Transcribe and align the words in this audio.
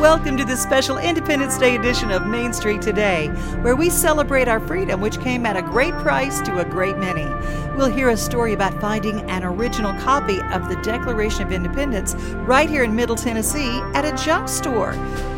Welcome 0.00 0.38
to 0.38 0.46
this 0.46 0.62
special 0.62 0.96
Independence 0.96 1.58
Day 1.58 1.76
edition 1.76 2.10
of 2.10 2.26
Main 2.26 2.54
Street 2.54 2.80
Today, 2.80 3.26
where 3.60 3.76
we 3.76 3.90
celebrate 3.90 4.48
our 4.48 4.58
freedom, 4.58 5.02
which 5.02 5.20
came 5.20 5.44
at 5.44 5.58
a 5.58 5.62
great 5.62 5.92
price 5.92 6.40
to 6.40 6.60
a 6.60 6.64
great 6.64 6.96
many. 6.96 7.26
We'll 7.76 7.90
hear 7.90 8.08
a 8.08 8.16
story 8.16 8.54
about 8.54 8.80
finding 8.80 9.20
an 9.30 9.44
original 9.44 9.92
copy 10.00 10.40
of 10.52 10.70
the 10.70 10.76
Declaration 10.76 11.42
of 11.42 11.52
Independence 11.52 12.14
right 12.46 12.66
here 12.66 12.82
in 12.82 12.96
Middle 12.96 13.14
Tennessee 13.14 13.78
at 13.92 14.06
a 14.06 14.24
junk 14.24 14.48
store. 14.48 14.92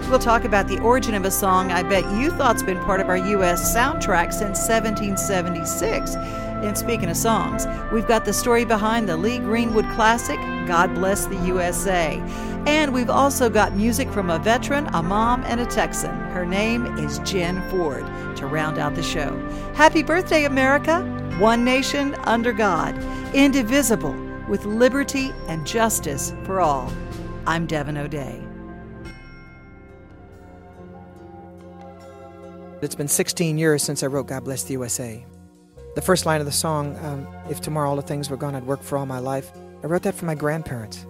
We'll 0.08 0.20
talk 0.20 0.44
about 0.44 0.68
the 0.68 0.78
origin 0.78 1.14
of 1.14 1.24
a 1.24 1.30
song 1.32 1.72
I 1.72 1.82
bet 1.82 2.08
you 2.12 2.30
thought's 2.30 2.62
been 2.62 2.78
part 2.84 3.00
of 3.00 3.08
our 3.08 3.16
U.S. 3.18 3.74
soundtrack 3.74 4.32
since 4.32 4.60
1776. 4.60 6.14
And 6.62 6.78
speaking 6.78 7.10
of 7.10 7.16
songs, 7.16 7.66
we've 7.92 8.06
got 8.06 8.24
the 8.24 8.32
story 8.32 8.64
behind 8.64 9.08
the 9.08 9.16
Lee 9.16 9.38
Greenwood 9.38 9.84
classic, 9.94 10.38
God 10.66 10.94
Bless 10.94 11.26
the 11.26 11.36
USA. 11.44 12.22
And 12.66 12.94
we've 12.94 13.10
also 13.10 13.50
got 13.50 13.74
music 13.74 14.08
from 14.10 14.30
a 14.30 14.38
veteran, 14.38 14.86
a 14.94 15.02
mom, 15.02 15.42
and 15.44 15.60
a 15.60 15.66
Texan. 15.66 16.14
Her 16.30 16.46
name 16.46 16.86
is 16.98 17.18
Jen 17.20 17.68
Ford 17.68 18.06
to 18.36 18.46
round 18.46 18.78
out 18.78 18.94
the 18.94 19.02
show. 19.02 19.36
Happy 19.74 20.04
birthday, 20.04 20.44
America! 20.44 21.02
One 21.40 21.64
nation 21.64 22.14
under 22.24 22.52
God, 22.52 22.96
indivisible, 23.34 24.14
with 24.48 24.64
liberty 24.64 25.32
and 25.48 25.66
justice 25.66 26.32
for 26.44 26.60
all. 26.60 26.92
I'm 27.44 27.66
Devon 27.66 27.96
O'Day. 27.96 28.40
It's 32.82 32.94
been 32.94 33.08
16 33.08 33.58
years 33.58 33.82
since 33.82 34.04
I 34.04 34.06
wrote 34.06 34.28
God 34.28 34.44
Bless 34.44 34.62
the 34.62 34.74
USA. 34.74 35.24
The 35.94 36.00
first 36.00 36.24
line 36.24 36.40
of 36.40 36.46
the 36.46 36.52
song, 36.52 36.96
um, 37.04 37.28
If 37.50 37.60
Tomorrow 37.60 37.90
All 37.90 37.96
the 37.96 38.02
Things 38.02 38.30
Were 38.30 38.38
Gone, 38.38 38.54
I'd 38.54 38.64
Work 38.64 38.82
for 38.82 38.96
All 38.96 39.04
My 39.04 39.18
Life, 39.18 39.52
I 39.82 39.88
wrote 39.88 40.04
that 40.04 40.14
for 40.14 40.24
my 40.24 40.34
grandparents. 40.34 41.04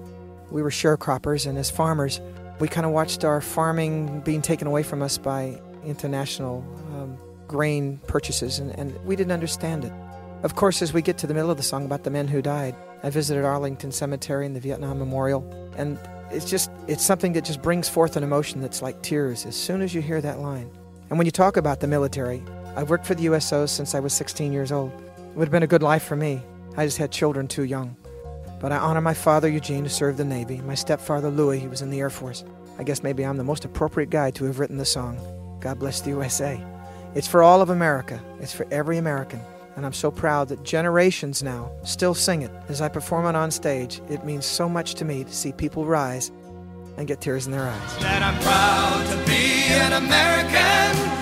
We 0.51 0.61
were 0.61 0.71
sharecroppers, 0.71 1.47
and 1.47 1.57
as 1.57 1.71
farmers, 1.71 2.21
we 2.59 2.67
kind 2.67 2.85
of 2.85 2.91
watched 2.91 3.25
our 3.25 3.41
farming 3.41 4.23
being 4.23 4.43
taken 4.43 4.67
away 4.67 4.83
from 4.83 5.01
us 5.01 5.19
by 5.19 5.61
international 5.85 6.65
um, 6.95 7.17
grain 7.47 8.01
purchases, 8.09 8.59
and, 8.59 8.77
and 8.77 8.93
we 9.05 9.15
didn't 9.15 9.31
understand 9.31 9.85
it. 9.85 9.93
Of 10.43 10.57
course, 10.57 10.83
as 10.83 10.93
we 10.93 11.01
get 11.01 11.17
to 11.19 11.29
the 11.29 11.35
middle 11.35 11.53
of 11.53 11.59
the 11.59 11.63
song 11.63 11.85
about 11.85 12.03
the 12.03 12.11
men 12.11 12.27
who 12.27 12.43
died, 12.43 12.75
I 13.05 13.11
visited 13.11 13.45
Arlington 13.45 13.93
Cemetery 13.93 14.47
and 14.47 14.57
the 14.57 14.61
Vietnam 14.61 14.99
Memorial, 14.99 15.49
and 15.77 15.97
it's 16.33 16.51
just 16.51 16.73
it's 16.89 17.05
something 17.05 17.35
that 17.35 17.45
just 17.45 17.63
brings 17.63 17.89
forth 17.89 18.17
an 18.17 18.25
emotion 18.25 18.61
that's 18.61 18.83
like 18.83 19.01
tears 19.01 19.47
as 19.47 19.55
soon 19.55 19.81
as 19.81 19.95
you 19.95 20.03
hear 20.03 20.21
that 20.21 20.41
line. 20.41 20.69
And 21.09 21.19
when 21.19 21.27
you 21.27 21.31
talk 21.31 21.57
about 21.57 21.79
the 21.79 21.87
military, 21.87 22.43
I've 22.75 22.89
worked 22.89 23.05
for 23.05 23.15
the 23.15 23.25
USO 23.25 23.67
since 23.67 23.95
I 23.95 24.01
was 24.01 24.15
16 24.15 24.53
years 24.53 24.73
old. 24.73 24.93
It 24.93 25.37
would 25.37 25.47
have 25.47 25.53
been 25.53 25.63
a 25.63 25.67
good 25.67 25.83
life 25.83 26.05
for 26.05 26.17
me. 26.17 26.41
I 26.77 26.87
just 26.87 26.97
had 26.97 27.11
children 27.11 27.47
too 27.47 27.65
young. 27.65 27.97
But 28.61 28.73
I 28.73 28.79
honor 28.79 29.01
my 29.01 29.13
father, 29.13 29.49
Eugene, 29.49 29.85
who 29.85 29.91
served 29.91 30.19
the 30.19 30.25
Navy, 30.25 30.61
my 30.63 30.75
stepfather, 30.75 31.29
Louis, 31.29 31.59
he 31.59 31.69
was 31.69 31.83
in 31.83 31.91
the 31.91 32.01
Air 32.01 32.11
Force. 32.11 32.45
I 32.79 32.85
guess 32.85 33.03
maybe 33.03 33.27
I'm 33.27 33.37
the 33.37 33.45
most 33.45 33.65
appropriate 33.65 34.09
guy 34.09 34.31
to 34.33 34.45
have 34.45 34.59
written 34.59 34.79
the 34.79 34.85
song, 34.85 35.19
God 35.61 35.79
Bless 35.79 36.01
the 36.01 36.11
USA. 36.11 36.65
It's 37.15 37.29
for 37.29 37.43
all 37.43 37.61
of 37.61 37.69
America, 37.69 38.23
it's 38.41 38.55
for 38.55 38.67
every 38.71 38.97
American. 38.97 39.41
And 39.77 39.85
I'm 39.85 39.93
so 39.93 40.11
proud 40.11 40.49
that 40.49 40.63
generations 40.65 41.43
now 41.43 41.73
still 41.83 42.15
sing 42.15 42.43
it. 42.43 42.51
As 42.69 42.81
I 42.81 42.89
perform 42.89 43.27
it 43.27 43.37
on 43.37 43.51
stage, 43.51 44.01
it 44.09 44.25
means 44.25 44.47
so 44.47 44.69
much 44.69 44.95
to 44.95 45.05
me 45.05 45.25
to 45.25 45.33
see 45.33 45.53
people 45.53 45.85
rise 45.85 46.31
and 46.97 47.09
get 47.09 47.21
tears 47.21 47.47
in 47.47 47.53
their 47.53 47.65
eyes. 47.65 47.99
That 47.99 48.23
I'm 48.23 48.39
proud 48.43 49.07
to 49.11 49.31
be 49.31 49.65
an 49.73 49.93
American 50.05 51.22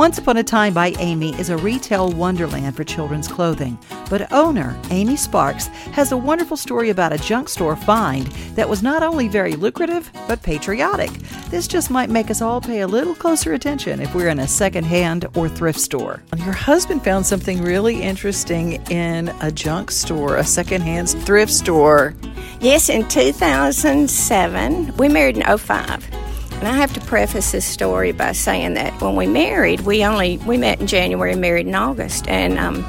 Once 0.00 0.16
Upon 0.16 0.38
a 0.38 0.42
Time 0.42 0.72
by 0.72 0.94
Amy 0.98 1.38
is 1.38 1.50
a 1.50 1.58
retail 1.58 2.10
wonderland 2.10 2.74
for 2.74 2.84
children's 2.84 3.28
clothing. 3.28 3.78
But 4.08 4.32
owner, 4.32 4.74
Amy 4.90 5.14
Sparks, 5.14 5.66
has 5.92 6.10
a 6.10 6.16
wonderful 6.16 6.56
story 6.56 6.88
about 6.88 7.12
a 7.12 7.18
junk 7.18 7.50
store 7.50 7.76
find 7.76 8.26
that 8.56 8.66
was 8.66 8.82
not 8.82 9.02
only 9.02 9.28
very 9.28 9.56
lucrative, 9.56 10.10
but 10.26 10.42
patriotic. 10.42 11.10
This 11.50 11.68
just 11.68 11.90
might 11.90 12.08
make 12.08 12.30
us 12.30 12.40
all 12.40 12.62
pay 12.62 12.80
a 12.80 12.86
little 12.86 13.14
closer 13.14 13.52
attention 13.52 14.00
if 14.00 14.14
we're 14.14 14.30
in 14.30 14.38
a 14.38 14.48
secondhand 14.48 15.26
or 15.36 15.50
thrift 15.50 15.78
store. 15.78 16.22
Your 16.38 16.54
husband 16.54 17.04
found 17.04 17.26
something 17.26 17.60
really 17.62 18.00
interesting 18.00 18.82
in 18.90 19.28
a 19.42 19.52
junk 19.52 19.90
store, 19.90 20.36
a 20.36 20.44
secondhand 20.44 21.10
thrift 21.10 21.52
store. 21.52 22.14
Yes, 22.60 22.88
in 22.88 23.06
2007. 23.06 24.96
We 24.96 25.08
married 25.10 25.36
in 25.36 25.58
05. 25.58 26.29
And 26.60 26.68
I 26.68 26.76
have 26.76 26.92
to 26.92 27.00
preface 27.00 27.52
this 27.52 27.64
story 27.64 28.12
by 28.12 28.32
saying 28.32 28.74
that 28.74 29.00
when 29.00 29.16
we 29.16 29.26
married, 29.26 29.80
we 29.80 30.04
only 30.04 30.36
we 30.38 30.58
met 30.58 30.78
in 30.78 30.86
January, 30.86 31.32
and 31.32 31.40
married 31.40 31.66
in 31.66 31.74
August, 31.74 32.28
and 32.28 32.58
um, 32.58 32.86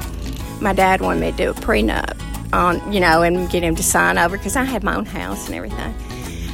my 0.60 0.74
dad 0.74 1.00
wanted 1.00 1.20
me 1.20 1.30
to 1.30 1.36
do 1.36 1.50
a 1.50 1.54
prenup 1.54 2.20
on, 2.52 2.92
you 2.92 3.00
know, 3.00 3.22
and 3.22 3.48
get 3.50 3.62
him 3.62 3.74
to 3.76 3.82
sign 3.82 4.18
over 4.18 4.36
because 4.36 4.56
I 4.56 4.64
had 4.64 4.84
my 4.84 4.94
own 4.94 5.06
house 5.06 5.46
and 5.46 5.54
everything. 5.54 5.94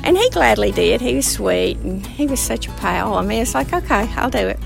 And 0.04 0.16
he 0.16 0.30
gladly 0.30 0.70
did. 0.70 1.00
He 1.00 1.16
was 1.16 1.26
sweet 1.26 1.76
and 1.78 2.06
he 2.06 2.26
was 2.26 2.40
such 2.40 2.68
a 2.68 2.70
pal. 2.72 3.14
I 3.14 3.22
mean, 3.22 3.42
it's 3.42 3.54
like, 3.54 3.72
okay, 3.72 4.08
I'll 4.14 4.30
do 4.30 4.46
it. 4.46 4.60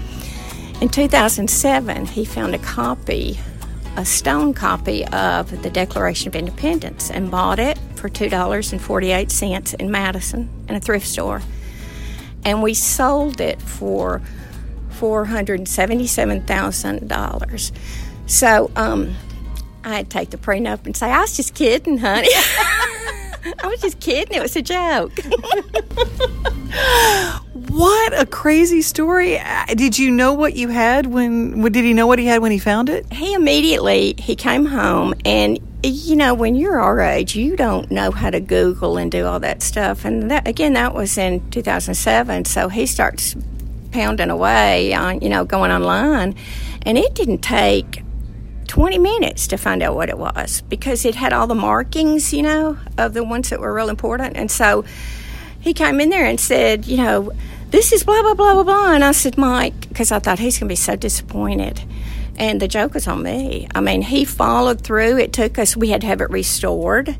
In 0.82 0.88
2007, 0.88 2.06
he 2.06 2.24
found 2.24 2.54
a 2.54 2.58
copy, 2.58 3.38
a 3.96 4.04
stone 4.04 4.52
copy 4.52 5.06
of 5.06 5.62
the 5.62 5.70
Declaration 5.70 6.28
of 6.28 6.36
Independence 6.36 7.10
and 7.10 7.30
bought 7.30 7.58
it 7.58 7.78
for 7.96 8.08
$2.48 8.08 9.74
in 9.74 9.90
Madison 9.90 10.50
in 10.68 10.74
a 10.74 10.80
thrift 10.80 11.06
store. 11.06 11.40
And 12.44 12.62
we 12.62 12.74
sold 12.74 13.40
it 13.40 13.60
for 13.62 14.20
$477,000. 14.98 17.72
So 18.26 18.70
um, 18.76 19.14
I'd 19.84 20.10
take 20.10 20.30
the 20.30 20.36
prenup 20.38 20.84
and 20.86 20.96
say, 20.96 21.10
I 21.10 21.20
was 21.20 21.36
just 21.36 21.54
kidding, 21.54 21.98
honey. 21.98 22.28
I 22.32 23.66
was 23.66 23.80
just 23.80 24.00
kidding. 24.00 24.36
It 24.36 24.42
was 24.42 24.56
a 24.56 24.62
joke. 24.62 25.12
What 27.68 28.18
a 28.20 28.26
crazy 28.26 28.82
story. 28.82 29.38
Uh, 29.38 29.64
Did 29.74 29.98
you 29.98 30.10
know 30.10 30.34
what 30.34 30.54
you 30.56 30.68
had 30.68 31.06
when 31.06 31.62
did 31.72 31.84
he 31.84 31.94
know 31.94 32.06
what 32.06 32.18
he 32.18 32.26
had 32.26 32.42
when 32.42 32.52
he 32.52 32.58
found 32.58 32.88
it? 32.90 33.10
he 33.12 33.32
immediately 33.34 34.14
he 34.18 34.36
came 34.36 34.64
home 34.66 35.14
and 35.24 35.58
you 35.82 36.14
know 36.14 36.32
when 36.32 36.54
you're 36.54 36.80
our 36.80 37.00
age 37.00 37.34
you 37.34 37.56
don't 37.56 37.90
know 37.90 38.10
how 38.10 38.30
to 38.30 38.40
google 38.40 38.96
and 38.96 39.10
do 39.10 39.26
all 39.26 39.40
that 39.40 39.62
stuff. 39.62 40.04
And 40.04 40.30
that 40.30 40.46
again 40.46 40.74
that 40.74 40.94
was 40.94 41.18
in 41.18 41.48
2007 41.50 42.44
so 42.44 42.68
he 42.68 42.86
starts 42.86 43.34
pounding 43.90 44.30
away 44.30 44.94
on 44.94 45.20
you 45.20 45.28
know 45.28 45.44
going 45.44 45.70
online. 45.70 46.34
And 46.82 46.98
it 46.98 47.14
didn't 47.14 47.38
take 47.38 48.02
20 48.68 48.98
minutes 48.98 49.46
to 49.48 49.56
find 49.56 49.82
out 49.82 49.94
what 49.94 50.08
it 50.08 50.18
was 50.18 50.62
because 50.62 51.04
it 51.04 51.14
had 51.14 51.32
all 51.32 51.46
the 51.46 51.54
markings 51.54 52.32
you 52.32 52.42
know 52.42 52.78
of 52.96 53.12
the 53.14 53.24
ones 53.24 53.50
that 53.50 53.60
were 53.60 53.74
real 53.74 53.88
important. 53.88 54.36
And 54.36 54.50
so 54.50 54.84
he 55.60 55.74
came 55.74 56.00
in 56.00 56.10
there 56.10 56.24
and 56.24 56.38
said 56.38 56.86
you 56.86 56.96
know 56.96 57.32
this 57.70 57.92
is 57.92 58.04
blah 58.04 58.22
blah 58.22 58.34
blah 58.34 58.54
blah 58.54 58.62
blah. 58.62 58.92
And 58.92 59.04
i 59.04 59.12
said 59.12 59.36
mike 59.36 59.88
because 59.88 60.12
i 60.12 60.18
thought 60.20 60.38
he's 60.38 60.58
going 60.58 60.68
to 60.68 60.72
be 60.72 60.76
so 60.76 60.94
disappointed 60.94 61.82
and 62.36 62.60
the 62.60 62.68
joke 62.68 62.94
was 62.94 63.06
on 63.06 63.22
me. 63.22 63.68
I 63.74 63.80
mean, 63.80 64.02
he 64.02 64.24
followed 64.24 64.80
through. 64.80 65.18
It 65.18 65.32
took 65.32 65.58
us, 65.58 65.76
we 65.76 65.90
had 65.90 66.00
to 66.02 66.06
have 66.06 66.20
it 66.20 66.30
restored 66.30 67.16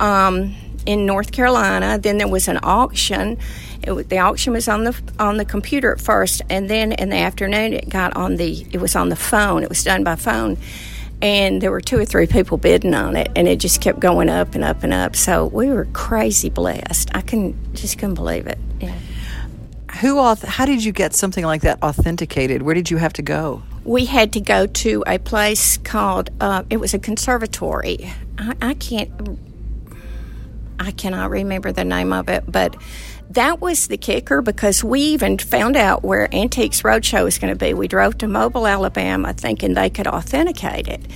um, 0.00 0.54
in 0.86 1.06
North 1.06 1.32
Carolina. 1.32 1.98
Then 1.98 2.18
there 2.18 2.28
was 2.28 2.48
an 2.48 2.58
auction. 2.62 3.38
It, 3.82 4.08
the 4.08 4.18
auction 4.18 4.52
was 4.52 4.68
on 4.68 4.84
the 4.84 4.94
on 5.18 5.36
the 5.36 5.44
computer 5.44 5.92
at 5.92 6.00
first, 6.00 6.42
and 6.48 6.70
then 6.70 6.92
in 6.92 7.10
the 7.10 7.16
afternoon 7.16 7.72
it 7.74 7.88
got 7.88 8.16
on 8.16 8.36
the 8.36 8.66
it 8.72 8.80
was 8.80 8.96
on 8.96 9.08
the 9.08 9.16
phone. 9.16 9.62
It 9.62 9.68
was 9.68 9.84
done 9.84 10.04
by 10.04 10.16
phone, 10.16 10.56
and 11.20 11.60
there 11.60 11.70
were 11.70 11.80
two 11.80 11.98
or 11.98 12.04
three 12.04 12.26
people 12.26 12.56
bidding 12.56 12.94
on 12.94 13.16
it, 13.16 13.30
and 13.36 13.46
it 13.46 13.60
just 13.60 13.80
kept 13.80 14.00
going 14.00 14.30
up 14.30 14.54
and 14.54 14.64
up 14.64 14.82
and 14.82 14.92
up. 14.92 15.16
So 15.16 15.46
we 15.46 15.68
were 15.68 15.86
crazy 15.92 16.48
blessed. 16.48 17.10
I 17.14 17.20
couldn't 17.20 17.74
just 17.74 17.98
couldn't 17.98 18.14
believe 18.14 18.46
it. 18.46 18.58
Yeah. 18.80 18.94
Who 20.00 20.22
how 20.22 20.64
did 20.64 20.82
you 20.82 20.92
get 20.92 21.14
something 21.14 21.44
like 21.44 21.62
that 21.62 21.82
authenticated? 21.82 22.62
Where 22.62 22.74
did 22.74 22.90
you 22.90 22.96
have 22.96 23.12
to 23.14 23.22
go? 23.22 23.62
We 23.84 24.06
had 24.06 24.32
to 24.32 24.40
go 24.40 24.66
to 24.66 25.04
a 25.06 25.18
place 25.18 25.76
called 25.78 26.30
uh, 26.40 26.62
it 26.70 26.78
was 26.78 26.94
a 26.94 26.98
conservatory 26.98 28.12
I, 28.38 28.54
I 28.60 28.74
can't 28.74 29.10
I 30.78 30.90
cannot 30.90 31.30
remember 31.30 31.72
the 31.72 31.84
name 31.84 32.12
of 32.12 32.28
it, 32.28 32.44
but 32.46 32.76
that 33.30 33.60
was 33.60 33.86
the 33.86 33.96
kicker 33.96 34.42
because 34.42 34.84
we 34.84 35.00
even 35.00 35.38
found 35.38 35.76
out 35.76 36.02
where 36.02 36.32
Antiques 36.34 36.82
Roadshow 36.82 37.24
was 37.24 37.38
going 37.38 37.52
to 37.52 37.58
be. 37.58 37.74
We 37.74 37.88
drove 37.88 38.18
to 38.18 38.28
Mobile, 38.28 38.66
Alabama, 38.66 39.32
thinking 39.32 39.74
they 39.74 39.90
could 39.90 40.06
authenticate 40.06 40.88
it. 40.88 41.06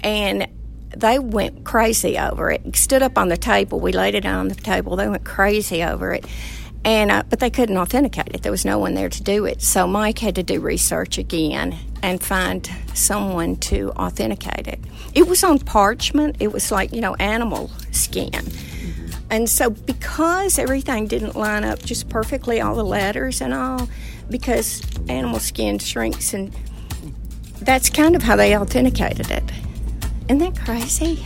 And 0.00 0.48
they 0.96 1.18
went 1.18 1.64
crazy 1.64 2.18
over 2.18 2.50
it. 2.50 2.76
Stood 2.76 3.02
up 3.02 3.18
on 3.18 3.28
the 3.28 3.36
table. 3.36 3.80
We 3.80 3.92
laid 3.92 4.14
it 4.14 4.24
on 4.24 4.48
the 4.48 4.54
table. 4.54 4.96
They 4.96 5.08
went 5.08 5.24
crazy 5.24 5.82
over 5.82 6.12
it. 6.12 6.24
And 6.84 7.10
uh, 7.10 7.22
but 7.28 7.40
they 7.40 7.50
couldn't 7.50 7.78
authenticate 7.78 8.28
it. 8.34 8.42
There 8.42 8.52
was 8.52 8.64
no 8.64 8.78
one 8.78 8.94
there 8.94 9.08
to 9.08 9.22
do 9.22 9.46
it. 9.46 9.62
So 9.62 9.86
Mike 9.86 10.18
had 10.18 10.34
to 10.34 10.42
do 10.42 10.60
research 10.60 11.18
again 11.18 11.78
and 12.04 12.22
find 12.22 12.70
someone 12.92 13.56
to 13.56 13.90
authenticate 13.92 14.68
it. 14.68 14.78
It 15.14 15.26
was 15.26 15.42
on 15.42 15.58
parchment. 15.58 16.36
It 16.38 16.52
was 16.52 16.70
like 16.70 16.92
you 16.92 17.00
know 17.00 17.14
animal 17.14 17.70
skin. 17.92 18.44
And 19.30 19.48
so, 19.48 19.70
because 19.70 20.58
everything 20.58 21.06
didn't 21.06 21.34
line 21.34 21.64
up 21.64 21.78
just 21.78 22.10
perfectly, 22.10 22.60
all 22.60 22.74
the 22.74 22.84
letters 22.84 23.40
and 23.40 23.54
all, 23.54 23.88
because 24.28 24.82
animal 25.08 25.40
skin 25.40 25.78
shrinks, 25.78 26.34
and 26.34 26.54
that's 27.62 27.88
kind 27.88 28.14
of 28.14 28.22
how 28.22 28.36
they 28.36 28.54
authenticated 28.56 29.30
it. 29.30 29.44
Isn't 30.28 30.38
that 30.38 30.58
crazy? 30.60 31.16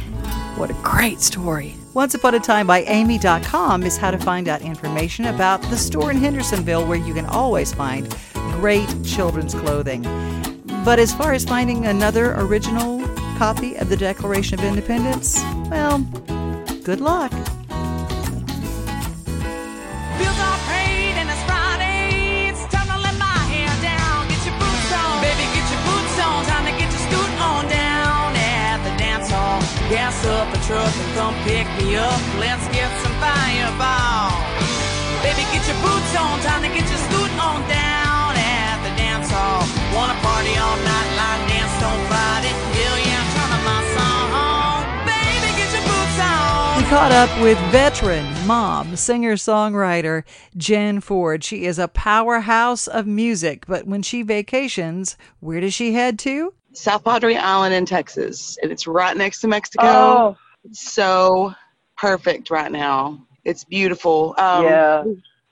What 0.56 0.70
a 0.70 0.75
great 0.75 1.20
story. 1.20 1.75
Once 1.92 2.14
Upon 2.14 2.34
a 2.34 2.40
Time 2.40 2.69
by 2.69 2.82
Amy.com 2.82 3.82
is 3.82 3.96
how 3.96 4.12
to 4.12 4.19
find 4.19 4.46
out 4.46 4.62
information 4.62 5.25
about 5.25 5.60
the 5.62 5.76
store 5.76 6.12
in 6.12 6.19
Hendersonville 6.19 6.86
where 6.86 6.98
you 6.98 7.14
can 7.14 7.26
always 7.26 7.75
find 7.75 8.16
great 8.32 8.88
children's 9.04 9.54
clothing. 9.54 10.04
But 10.88 10.99
as 10.99 11.12
far 11.12 11.35
as 11.35 11.44
finding 11.44 11.85
another 11.85 12.32
original 12.40 13.06
copy 13.37 13.76
of 13.76 13.90
the 13.90 13.96
Declaration 13.99 14.58
of 14.58 14.64
Independence, 14.64 15.38
well, 15.69 15.99
good 16.82 17.02
luck. 17.02 17.31
Gas 29.90 30.25
up 30.25 30.49
a 30.55 30.58
truck 30.67 30.96
and 30.96 31.14
come 31.14 31.35
pick 31.44 31.67
me 31.85 31.96
up. 31.96 32.20
Let's 32.40 32.67
get 32.69 32.88
some 33.02 33.12
fireball. 33.20 34.32
Baby, 35.23 35.44
get 35.52 35.69
your 35.69 35.76
boots 35.82 36.17
on. 36.17 36.40
Time 36.40 36.62
to 36.62 36.69
get 36.69 36.88
your 36.88 36.99
scoot 36.99 37.31
on 37.38 37.69
down 37.69 38.07
dance 38.98 39.30
hall. 39.30 39.62
Wanna 39.94 40.18
party 40.20 40.54
all 40.58 40.76
night, 40.82 41.10
line 41.14 41.42
dance, 41.48 41.74
don't 41.78 42.02
fight 42.10 42.42
it. 42.42 42.56
Hell 42.74 42.98
yeah, 43.06 43.22
I'm 43.22 43.30
trying 43.34 43.54
to 43.54 43.60
my 43.62 43.80
song. 43.94 44.26
Baby, 45.06 45.48
get 45.54 45.70
your 45.72 45.84
boots 45.86 46.18
on. 46.18 46.82
We 46.82 46.84
caught 46.90 47.12
up 47.12 47.30
with 47.40 47.58
veteran 47.70 48.26
mom, 48.46 48.96
singer 48.96 49.34
songwriter 49.34 50.24
Jen 50.56 51.00
Ford. 51.00 51.44
She 51.44 51.64
is 51.64 51.78
a 51.78 51.88
powerhouse 51.88 52.86
of 52.86 53.06
music, 53.06 53.66
but 53.66 53.86
when 53.86 54.02
she 54.02 54.22
vacations, 54.22 55.16
where 55.40 55.60
does 55.60 55.74
she 55.74 55.92
head 55.92 56.18
to? 56.20 56.52
South 56.72 57.04
Padre 57.04 57.34
Island 57.34 57.74
in 57.74 57.86
Texas, 57.86 58.58
and 58.62 58.70
it's 58.70 58.86
right 58.86 59.16
next 59.16 59.40
to 59.40 59.48
Mexico. 59.48 59.86
Oh. 59.86 60.36
So 60.72 61.54
perfect 61.96 62.50
right 62.50 62.70
now. 62.70 63.26
It's 63.44 63.64
beautiful. 63.64 64.34
Um, 64.38 64.64
yeah. 64.64 65.04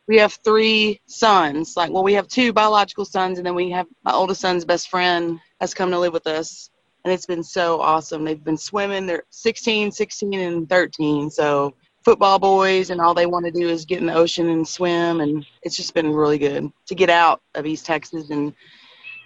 We 0.08 0.18
have 0.18 0.34
three 0.44 1.00
sons. 1.06 1.76
Like, 1.76 1.90
well, 1.90 2.04
we 2.04 2.14
have 2.14 2.28
two 2.28 2.52
biological 2.52 3.04
sons, 3.04 3.38
and 3.38 3.46
then 3.46 3.54
we 3.54 3.70
have 3.70 3.86
my 4.04 4.12
oldest 4.12 4.40
son's 4.40 4.64
best 4.64 4.88
friend 4.88 5.40
has 5.60 5.74
come 5.74 5.90
to 5.90 5.98
live 5.98 6.12
with 6.12 6.26
us, 6.26 6.70
and 7.04 7.12
it's 7.12 7.26
been 7.26 7.42
so 7.42 7.80
awesome. 7.80 8.24
They've 8.24 8.42
been 8.42 8.56
swimming. 8.56 9.06
They're 9.06 9.24
16, 9.30 9.90
16, 9.90 10.40
and 10.40 10.68
13. 10.68 11.30
So 11.30 11.74
football 12.04 12.38
boys, 12.38 12.90
and 12.90 13.00
all 13.00 13.14
they 13.14 13.26
want 13.26 13.46
to 13.46 13.50
do 13.50 13.68
is 13.68 13.84
get 13.84 13.98
in 13.98 14.06
the 14.06 14.14
ocean 14.14 14.48
and 14.48 14.66
swim, 14.66 15.20
and 15.20 15.44
it's 15.62 15.76
just 15.76 15.92
been 15.92 16.12
really 16.12 16.38
good 16.38 16.70
to 16.86 16.94
get 16.94 17.10
out 17.10 17.42
of 17.54 17.66
East 17.66 17.86
Texas 17.86 18.30
and 18.30 18.54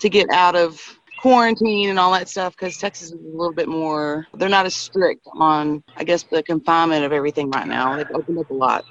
to 0.01 0.09
get 0.09 0.31
out 0.31 0.57
of 0.57 0.81
quarantine 1.21 1.91
and 1.91 1.99
all 1.99 2.13
that 2.13 2.29
stuff 2.29 2.57
because 2.57 2.79
Texas 2.79 3.09
is 3.09 3.13
a 3.13 3.37
little 3.37 3.53
bit 3.53 3.69
more, 3.69 4.27
they're 4.35 4.49
not 4.49 4.65
as 4.65 4.75
strict 4.75 5.27
on, 5.35 5.85
I 5.97 6.05
guess, 6.05 6.23
the 6.23 6.43
confinement 6.43 7.05
of 7.05 7.13
everything 7.13 7.51
right 7.51 7.67
now. 7.67 7.97
They've 7.97 8.11
opened 8.15 8.39
up 8.39 8.49
a 8.49 8.55
lot. 8.55 8.87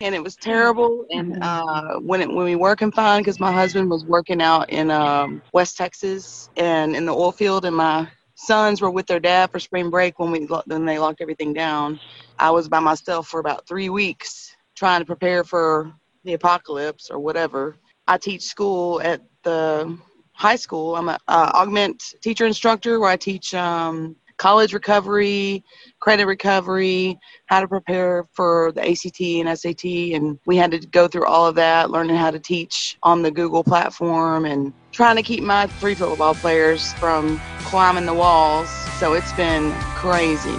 And 0.00 0.14
it 0.14 0.22
was 0.22 0.36
terrible. 0.36 1.06
And 1.10 1.42
uh, 1.42 1.98
when 2.00 2.20
it, 2.20 2.28
when 2.28 2.44
we 2.44 2.54
were 2.54 2.76
confined, 2.76 3.24
because 3.24 3.40
my 3.40 3.52
husband 3.52 3.90
was 3.90 4.04
working 4.04 4.40
out 4.40 4.70
in 4.70 4.90
um, 4.90 5.42
West 5.52 5.76
Texas 5.76 6.50
and 6.56 6.94
in 6.94 7.06
the 7.06 7.12
oil 7.12 7.32
field, 7.32 7.64
and 7.64 7.74
my 7.74 8.08
sons 8.34 8.80
were 8.80 8.90
with 8.90 9.06
their 9.06 9.18
dad 9.18 9.50
for 9.50 9.58
spring 9.58 9.90
break 9.90 10.18
when 10.18 10.30
we 10.30 10.46
when 10.66 10.84
they 10.84 10.98
locked 10.98 11.20
everything 11.20 11.52
down. 11.52 11.98
I 12.38 12.50
was 12.50 12.68
by 12.68 12.78
myself 12.78 13.26
for 13.28 13.40
about 13.40 13.66
three 13.66 13.88
weeks 13.88 14.56
trying 14.76 15.00
to 15.00 15.06
prepare 15.06 15.42
for 15.42 15.92
the 16.24 16.34
apocalypse 16.34 17.10
or 17.10 17.18
whatever. 17.18 17.76
I 18.06 18.16
teach 18.16 18.42
school 18.42 19.00
at 19.02 19.22
the 19.42 19.98
high 20.32 20.56
school. 20.56 20.94
I'm 20.94 21.08
a 21.08 21.18
uh, 21.26 21.50
augment 21.54 22.14
teacher 22.20 22.46
instructor 22.46 23.00
where 23.00 23.10
I 23.10 23.16
teach 23.16 23.54
um, 23.54 24.14
college 24.38 24.72
recovery, 24.72 25.64
credit 26.00 26.26
recovery, 26.26 27.18
how 27.46 27.60
to 27.60 27.68
prepare 27.68 28.26
for 28.32 28.72
the 28.72 28.88
ACT 28.88 29.20
and 29.20 29.58
SAT. 29.58 29.84
And 30.14 30.38
we 30.46 30.56
had 30.56 30.70
to 30.70 30.78
go 30.78 31.08
through 31.08 31.26
all 31.26 31.46
of 31.46 31.54
that, 31.56 31.90
learning 31.90 32.16
how 32.16 32.30
to 32.30 32.38
teach 32.38 32.96
on 33.02 33.22
the 33.22 33.30
Google 33.30 33.62
platform 33.62 34.44
and 34.44 34.72
trying 34.92 35.16
to 35.16 35.22
keep 35.22 35.42
my 35.42 35.66
three 35.66 35.94
football 35.94 36.34
players 36.34 36.92
from 36.94 37.40
climbing 37.60 38.06
the 38.06 38.14
walls. 38.14 38.70
So 38.98 39.12
it's 39.12 39.32
been 39.34 39.72
crazy. 39.94 40.58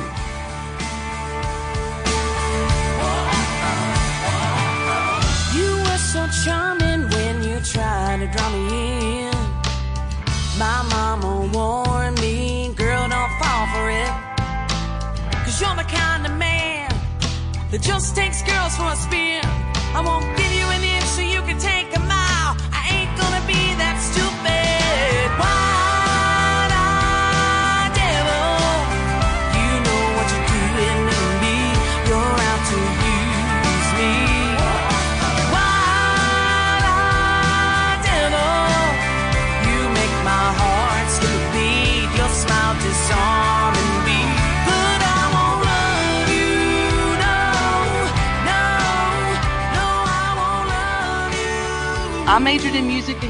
To 8.19 8.27
draw 8.27 8.49
me 8.49 9.21
in. 9.21 9.31
My 10.57 10.83
mama 10.91 11.49
warned 11.53 11.88
you're 15.61 15.75
the 15.75 15.83
kind 15.83 16.25
of 16.25 16.31
man 16.38 16.89
that 17.71 17.81
just 17.81 18.15
takes 18.15 18.41
girls 18.44 18.77
for 18.77 18.85
a 18.85 18.95
spin. 18.95 19.78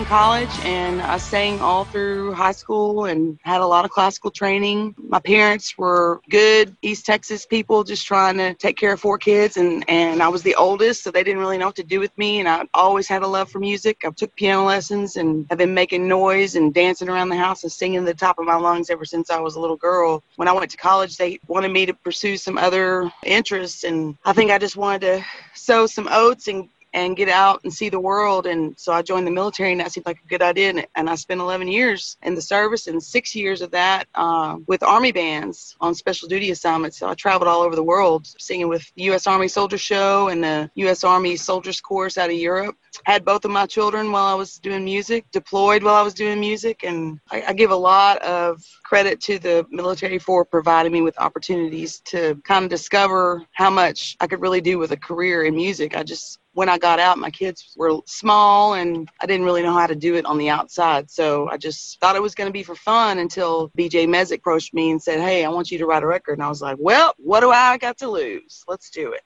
College 0.09 0.59
and 0.63 1.03
I 1.03 1.17
sang 1.17 1.61
all 1.61 1.85
through 1.85 2.33
high 2.33 2.51
school 2.51 3.05
and 3.05 3.37
had 3.43 3.61
a 3.61 3.67
lot 3.67 3.85
of 3.85 3.91
classical 3.91 4.31
training. 4.31 4.95
My 4.97 5.19
parents 5.19 5.77
were 5.77 6.19
good 6.31 6.75
East 6.81 7.05
Texas 7.05 7.45
people 7.45 7.83
just 7.83 8.07
trying 8.07 8.37
to 8.37 8.55
take 8.55 8.75
care 8.75 8.93
of 8.93 8.99
four 8.99 9.19
kids 9.19 9.55
and, 9.55 9.87
and 9.87 10.23
I 10.23 10.27
was 10.27 10.41
the 10.41 10.55
oldest 10.55 11.03
so 11.03 11.11
they 11.11 11.23
didn't 11.23 11.39
really 11.39 11.59
know 11.59 11.67
what 11.67 11.75
to 11.75 11.83
do 11.83 11.99
with 11.99 12.17
me 12.17 12.39
and 12.39 12.49
I 12.49 12.63
always 12.73 13.07
had 13.07 13.21
a 13.21 13.27
love 13.27 13.51
for 13.51 13.59
music. 13.59 13.99
I 14.03 14.09
took 14.09 14.35
piano 14.35 14.65
lessons 14.65 15.15
and 15.15 15.45
have 15.49 15.59
been 15.59 15.75
making 15.75 16.07
noise 16.07 16.55
and 16.55 16.73
dancing 16.73 17.07
around 17.07 17.29
the 17.29 17.37
house 17.37 17.61
and 17.61 17.71
singing 17.71 18.03
the 18.03 18.15
top 18.15 18.39
of 18.39 18.45
my 18.45 18.55
lungs 18.55 18.89
ever 18.89 19.05
since 19.05 19.29
I 19.29 19.39
was 19.39 19.57
a 19.57 19.59
little 19.59 19.77
girl. 19.77 20.23
When 20.37 20.47
I 20.47 20.53
went 20.53 20.71
to 20.71 20.77
college 20.77 21.17
they 21.17 21.39
wanted 21.47 21.71
me 21.71 21.85
to 21.85 21.93
pursue 21.93 22.35
some 22.35 22.57
other 22.57 23.11
interests 23.23 23.83
and 23.83 24.17
I 24.25 24.33
think 24.33 24.49
I 24.49 24.57
just 24.57 24.75
wanted 24.75 25.01
to 25.01 25.25
sow 25.53 25.85
some 25.85 26.07
oats 26.09 26.47
and 26.47 26.67
and 26.93 27.15
get 27.15 27.29
out 27.29 27.61
and 27.63 27.73
see 27.73 27.89
the 27.89 27.99
world. 27.99 28.47
And 28.47 28.77
so 28.77 28.91
I 28.91 29.01
joined 29.01 29.27
the 29.27 29.31
military, 29.31 29.71
and 29.71 29.81
that 29.81 29.91
seemed 29.91 30.05
like 30.05 30.21
a 30.23 30.27
good 30.27 30.41
idea. 30.41 30.85
And, 30.95 31.09
I 31.09 31.15
spent 31.15 31.41
11 31.41 31.67
years 31.67 32.17
in 32.21 32.35
the 32.35 32.41
service, 32.41 32.85
and 32.85 33.01
six 33.01 33.33
years 33.33 33.61
of 33.61 33.71
that 33.71 34.07
uh, 34.13 34.57
with 34.67 34.83
Army 34.83 35.11
bands 35.11 35.75
on 35.81 35.95
special 35.95 36.27
duty 36.27 36.51
assignments. 36.51 36.99
So 36.99 37.09
I 37.09 37.15
traveled 37.15 37.47
all 37.47 37.61
over 37.61 37.75
the 37.75 37.83
world, 37.83 38.27
singing 38.37 38.67
with 38.67 38.91
the 38.95 39.03
U.S. 39.03 39.25
Army 39.25 39.47
Soldier 39.47 39.77
Show 39.77 40.27
and 40.27 40.43
the 40.43 40.69
U.S. 40.75 41.03
Army 41.03 41.35
Soldiers 41.35 41.81
Chorus 41.81 42.17
out 42.17 42.29
of 42.29 42.35
Europe. 42.35 42.75
Had 43.05 43.25
both 43.25 43.45
of 43.45 43.51
my 43.51 43.65
children 43.65 44.11
while 44.11 44.25
I 44.25 44.35
was 44.35 44.59
doing 44.59 44.83
music, 44.83 45.25
deployed 45.31 45.83
while 45.83 45.95
I 45.95 46.01
was 46.01 46.13
doing 46.13 46.39
music, 46.39 46.83
and 46.83 47.19
I, 47.31 47.43
I 47.47 47.53
give 47.53 47.71
a 47.71 47.75
lot 47.75 48.21
of 48.21 48.63
credit 48.83 49.19
to 49.21 49.39
the 49.39 49.65
military 49.69 50.19
for 50.19 50.45
providing 50.45 50.91
me 50.91 51.01
with 51.01 51.17
opportunities 51.19 52.01
to 52.05 52.39
kind 52.43 52.63
of 52.63 52.69
discover 52.69 53.45
how 53.53 53.69
much 53.69 54.17
I 54.19 54.27
could 54.27 54.41
really 54.41 54.61
do 54.61 54.77
with 54.79 54.91
a 54.91 54.97
career 54.97 55.43
in 55.43 55.55
music. 55.55 55.95
I 55.95 56.03
just 56.03 56.39
when 56.53 56.69
I 56.69 56.77
got 56.77 56.99
out, 56.99 57.17
my 57.17 57.29
kids 57.29 57.73
were 57.77 57.99
small 58.05 58.73
and 58.73 59.09
I 59.21 59.25
didn't 59.25 59.45
really 59.45 59.61
know 59.61 59.73
how 59.73 59.87
to 59.87 59.95
do 59.95 60.15
it 60.15 60.25
on 60.25 60.37
the 60.37 60.49
outside. 60.49 61.09
So 61.09 61.47
I 61.49 61.57
just 61.57 61.99
thought 61.99 62.15
it 62.15 62.21
was 62.21 62.35
going 62.35 62.47
to 62.47 62.53
be 62.53 62.63
for 62.63 62.75
fun 62.75 63.19
until 63.19 63.69
BJ 63.77 64.07
Mezek 64.07 64.37
approached 64.37 64.73
me 64.73 64.91
and 64.91 65.01
said, 65.01 65.19
Hey, 65.19 65.45
I 65.45 65.49
want 65.49 65.71
you 65.71 65.77
to 65.77 65.85
write 65.85 66.03
a 66.03 66.07
record. 66.07 66.33
And 66.33 66.43
I 66.43 66.49
was 66.49 66.61
like, 66.61 66.77
Well, 66.79 67.13
what 67.17 67.41
do 67.41 67.51
I 67.51 67.77
got 67.77 67.97
to 67.99 68.09
lose? 68.09 68.63
Let's 68.67 68.89
do 68.89 69.13
it. 69.13 69.21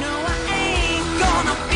No 0.00 1.71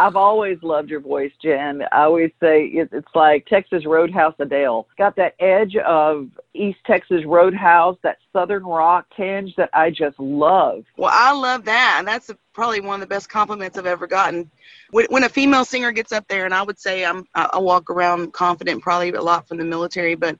I've 0.00 0.16
always 0.16 0.56
loved 0.62 0.88
your 0.88 1.00
voice, 1.00 1.30
Jen. 1.42 1.82
I 1.92 2.04
always 2.04 2.30
say 2.40 2.64
it, 2.64 2.88
it's 2.90 3.14
like 3.14 3.44
Texas 3.44 3.84
Roadhouse 3.84 4.34
Adele. 4.38 4.88
Got 4.96 5.14
that 5.16 5.34
edge 5.38 5.76
of 5.76 6.30
East 6.54 6.78
Texas 6.86 7.22
Roadhouse, 7.26 7.98
that 8.02 8.16
Southern 8.32 8.64
rock 8.64 9.04
tinge 9.14 9.54
that 9.56 9.68
I 9.74 9.90
just 9.90 10.18
love. 10.18 10.86
Well, 10.96 11.10
I 11.12 11.34
love 11.34 11.66
that. 11.66 11.96
And 11.98 12.08
that's 12.08 12.30
probably 12.54 12.80
one 12.80 12.94
of 12.94 13.00
the 13.00 13.14
best 13.14 13.28
compliments 13.28 13.76
I've 13.76 13.84
ever 13.84 14.06
gotten. 14.06 14.50
When, 14.90 15.04
when 15.10 15.24
a 15.24 15.28
female 15.28 15.66
singer 15.66 15.92
gets 15.92 16.12
up 16.12 16.26
there, 16.28 16.46
and 16.46 16.54
I 16.54 16.62
would 16.62 16.78
say 16.78 17.04
I'm, 17.04 17.26
I 17.34 17.58
walk 17.58 17.90
around 17.90 18.32
confident, 18.32 18.82
probably 18.82 19.10
a 19.10 19.20
lot 19.20 19.46
from 19.46 19.58
the 19.58 19.64
military, 19.64 20.14
but 20.14 20.38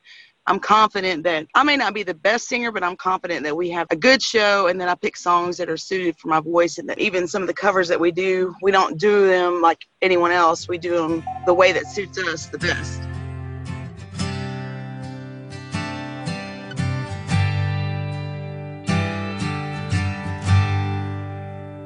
I'm 0.50 0.58
confident 0.58 1.22
that 1.22 1.46
I 1.54 1.62
may 1.62 1.76
not 1.76 1.94
be 1.94 2.02
the 2.02 2.12
best 2.12 2.48
singer, 2.48 2.72
but 2.72 2.82
I'm 2.82 2.96
confident 2.96 3.44
that 3.44 3.56
we 3.56 3.70
have 3.70 3.86
a 3.90 3.94
good 3.94 4.20
show 4.20 4.66
and 4.66 4.80
then 4.80 4.88
I 4.88 4.96
pick 4.96 5.16
songs 5.16 5.56
that 5.58 5.70
are 5.70 5.76
suited 5.76 6.18
for 6.18 6.26
my 6.26 6.40
voice. 6.40 6.78
And 6.78 6.88
that 6.88 6.98
even 6.98 7.28
some 7.28 7.40
of 7.40 7.46
the 7.46 7.54
covers 7.54 7.86
that 7.86 8.00
we 8.00 8.10
do, 8.10 8.52
we 8.60 8.72
don't 8.72 8.98
do 8.98 9.28
them 9.28 9.62
like 9.62 9.86
anyone 10.02 10.32
else. 10.32 10.66
We 10.66 10.76
do 10.76 10.96
them 10.96 11.22
the 11.46 11.54
way 11.54 11.70
that 11.70 11.86
suits 11.86 12.18
us 12.18 12.46
the 12.46 12.58
best. 12.58 13.00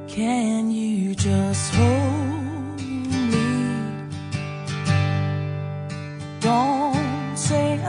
Can 0.09 0.71
you 0.71 1.14
just 1.14 1.75
hold 1.75 2.03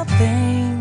say 0.07 0.75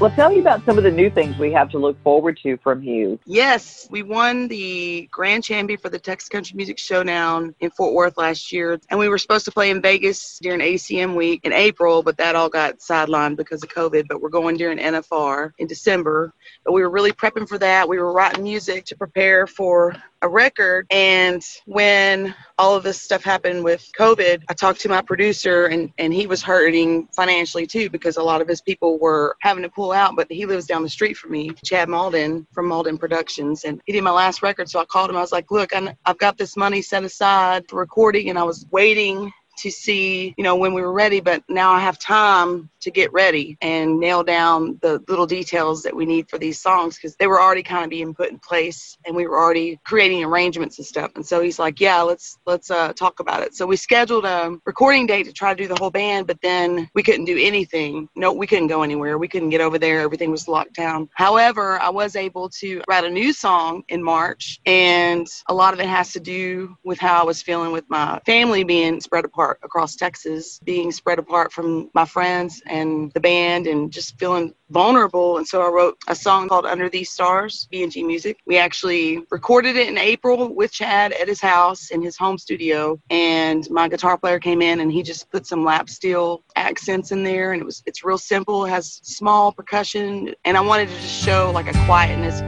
Well, 0.00 0.12
tell 0.12 0.30
me 0.30 0.38
about 0.38 0.64
some 0.64 0.78
of 0.78 0.84
the 0.84 0.92
new 0.92 1.10
things 1.10 1.36
we 1.38 1.50
have 1.50 1.70
to 1.70 1.78
look 1.78 2.00
forward 2.04 2.38
to 2.44 2.56
from 2.58 2.84
you. 2.84 3.18
Yes, 3.26 3.88
we 3.90 4.04
won 4.04 4.46
the 4.46 5.08
grand 5.10 5.42
champion 5.42 5.80
for 5.80 5.88
the 5.88 5.98
Texas 5.98 6.28
Country 6.28 6.54
Music 6.56 6.78
Showdown 6.78 7.52
in 7.58 7.70
Fort 7.70 7.94
Worth 7.94 8.16
last 8.16 8.52
year. 8.52 8.78
And 8.90 9.00
we 9.00 9.08
were 9.08 9.18
supposed 9.18 9.44
to 9.46 9.50
play 9.50 9.70
in 9.70 9.82
Vegas 9.82 10.38
during 10.40 10.60
ACM 10.60 11.16
week 11.16 11.40
in 11.42 11.52
April, 11.52 12.04
but 12.04 12.16
that 12.18 12.36
all 12.36 12.48
got 12.48 12.78
sidelined 12.78 13.36
because 13.36 13.60
of 13.64 13.70
COVID. 13.70 14.04
But 14.08 14.22
we're 14.22 14.28
going 14.28 14.56
during 14.56 14.78
NFR 14.78 15.50
in 15.58 15.66
December. 15.66 16.32
But 16.64 16.74
we 16.74 16.82
were 16.82 16.90
really 16.90 17.10
prepping 17.10 17.48
for 17.48 17.58
that. 17.58 17.88
We 17.88 17.98
were 17.98 18.12
writing 18.12 18.44
music 18.44 18.84
to 18.84 18.96
prepare 18.96 19.48
for 19.48 19.96
a 20.22 20.28
record. 20.28 20.86
And 20.90 21.42
when 21.66 22.34
all 22.58 22.74
of 22.74 22.82
this 22.82 23.00
stuff 23.00 23.22
happened 23.22 23.64
with 23.64 23.88
COVID, 23.98 24.42
I 24.48 24.54
talked 24.54 24.80
to 24.80 24.88
my 24.88 25.00
producer 25.00 25.66
and, 25.66 25.92
and 25.98 26.12
he 26.12 26.26
was 26.26 26.42
hurting 26.42 27.08
financially 27.08 27.66
too 27.66 27.90
because 27.90 28.16
a 28.16 28.22
lot 28.22 28.40
of 28.40 28.48
his 28.48 28.60
people 28.60 28.98
were 28.98 29.36
having 29.40 29.62
to 29.62 29.68
pull 29.68 29.87
out, 29.92 30.16
but 30.16 30.30
he 30.30 30.46
lives 30.46 30.66
down 30.66 30.82
the 30.82 30.88
street 30.88 31.16
from 31.16 31.32
me, 31.32 31.50
Chad 31.64 31.88
Malden 31.88 32.46
from 32.52 32.66
Malden 32.68 32.98
Productions. 32.98 33.64
And 33.64 33.80
he 33.86 33.92
did 33.92 34.02
my 34.02 34.10
last 34.10 34.42
record. 34.42 34.68
So 34.68 34.80
I 34.80 34.84
called 34.84 35.10
him. 35.10 35.16
I 35.16 35.20
was 35.20 35.32
like, 35.32 35.50
look, 35.50 35.74
i 35.74 35.94
I've 36.04 36.18
got 36.18 36.38
this 36.38 36.56
money 36.56 36.82
set 36.82 37.04
aside 37.04 37.64
for 37.68 37.78
recording 37.78 38.30
and 38.30 38.38
I 38.38 38.44
was 38.44 38.66
waiting 38.70 39.32
to 39.58 39.70
see, 39.70 40.34
you 40.36 40.44
know, 40.44 40.56
when 40.56 40.74
we 40.74 40.82
were 40.82 40.92
ready, 40.92 41.20
but 41.20 41.42
now 41.48 41.72
I 41.72 41.80
have 41.80 41.98
time 41.98 42.70
to 42.80 42.90
get 42.90 43.12
ready 43.12 43.56
and 43.60 43.98
nail 43.98 44.22
down 44.22 44.78
the 44.82 45.02
little 45.08 45.26
details 45.26 45.82
that 45.82 45.94
we 45.94 46.06
need 46.06 46.28
for 46.28 46.38
these 46.38 46.60
songs 46.60 46.96
because 46.96 47.16
they 47.16 47.26
were 47.26 47.40
already 47.40 47.62
kind 47.62 47.84
of 47.84 47.90
being 47.90 48.14
put 48.14 48.30
in 48.30 48.38
place 48.38 48.96
and 49.04 49.14
we 49.16 49.26
were 49.26 49.38
already 49.38 49.78
creating 49.84 50.24
arrangements 50.24 50.78
and 50.78 50.86
stuff. 50.86 51.10
And 51.16 51.26
so 51.26 51.40
he's 51.40 51.58
like, 51.58 51.80
"Yeah, 51.80 52.02
let's 52.02 52.38
let's 52.46 52.70
uh, 52.70 52.92
talk 52.92 53.20
about 53.20 53.42
it." 53.42 53.54
So 53.54 53.66
we 53.66 53.76
scheduled 53.76 54.24
a 54.24 54.56
recording 54.64 55.06
date 55.06 55.24
to 55.24 55.32
try 55.32 55.54
to 55.54 55.62
do 55.62 55.68
the 55.68 55.78
whole 55.78 55.90
band, 55.90 56.26
but 56.26 56.40
then 56.40 56.88
we 56.94 57.02
couldn't 57.02 57.24
do 57.24 57.38
anything. 57.38 58.08
No, 58.14 58.32
we 58.32 58.46
couldn't 58.46 58.68
go 58.68 58.82
anywhere. 58.82 59.18
We 59.18 59.28
couldn't 59.28 59.50
get 59.50 59.60
over 59.60 59.78
there. 59.78 60.00
Everything 60.00 60.30
was 60.30 60.48
locked 60.48 60.74
down. 60.74 61.08
However, 61.14 61.80
I 61.80 61.90
was 61.90 62.16
able 62.16 62.48
to 62.60 62.82
write 62.88 63.04
a 63.04 63.10
new 63.10 63.32
song 63.32 63.82
in 63.88 64.02
March, 64.02 64.60
and 64.66 65.26
a 65.48 65.54
lot 65.54 65.74
of 65.74 65.80
it 65.80 65.86
has 65.86 66.12
to 66.12 66.20
do 66.20 66.76
with 66.84 66.98
how 66.98 67.20
I 67.20 67.24
was 67.24 67.42
feeling 67.42 67.72
with 67.72 67.84
my 67.88 68.20
family 68.24 68.64
being 68.64 69.00
spread 69.00 69.24
apart 69.24 69.47
across 69.62 69.96
Texas, 69.96 70.60
being 70.64 70.92
spread 70.92 71.18
apart 71.18 71.52
from 71.52 71.90
my 71.94 72.04
friends 72.04 72.62
and 72.66 73.12
the 73.12 73.20
band, 73.20 73.66
and 73.66 73.92
just 73.92 74.18
feeling 74.18 74.54
vulnerable. 74.70 75.38
And 75.38 75.46
so 75.46 75.62
I 75.62 75.68
wrote 75.68 75.96
a 76.08 76.14
song 76.14 76.48
called 76.48 76.66
Under 76.66 76.88
These 76.88 77.10
Stars, 77.10 77.68
B&G 77.70 78.02
Music. 78.02 78.38
We 78.46 78.58
actually 78.58 79.24
recorded 79.30 79.76
it 79.76 79.88
in 79.88 79.98
April 79.98 80.54
with 80.54 80.72
Chad 80.72 81.12
at 81.12 81.28
his 81.28 81.40
house 81.40 81.90
in 81.90 82.02
his 82.02 82.16
home 82.16 82.38
studio. 82.38 82.98
And 83.10 83.68
my 83.70 83.88
guitar 83.88 84.18
player 84.18 84.38
came 84.38 84.62
in 84.62 84.80
and 84.80 84.92
he 84.92 85.02
just 85.02 85.30
put 85.30 85.46
some 85.46 85.64
lap 85.64 85.88
steel 85.88 86.42
accents 86.56 87.12
in 87.12 87.22
there. 87.22 87.52
And 87.52 87.62
it 87.62 87.64
was, 87.64 87.82
it's 87.86 88.04
real 88.04 88.18
simple. 88.18 88.66
It 88.66 88.70
has 88.70 89.00
small 89.02 89.52
percussion. 89.52 90.34
And 90.44 90.56
I 90.56 90.60
wanted 90.60 90.88
to 90.88 90.94
just 90.96 91.24
show 91.24 91.50
like 91.52 91.68
a 91.68 91.84
quietness. 91.86 92.40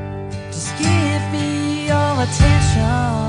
Just 0.55 0.77
give 0.79 1.33
me 1.33 1.87
your 1.87 2.23
attention. 2.23 3.20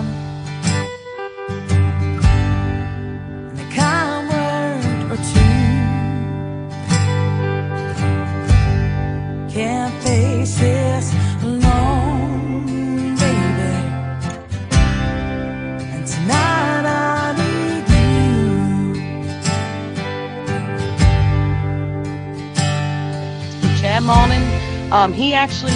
Chad 24.12 24.92
um, 24.92 25.14
he 25.14 25.34
actually 25.34 25.72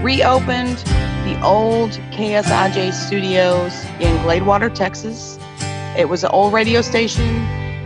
reopened 0.00 0.76
the 1.26 1.40
old 1.42 1.90
KSIJ 2.12 2.92
studios 2.92 3.84
in 3.98 4.16
Gladewater, 4.18 4.72
Texas. 4.72 5.40
It 5.98 6.08
was 6.08 6.22
an 6.22 6.30
old 6.30 6.52
radio 6.52 6.82
station, 6.82 7.26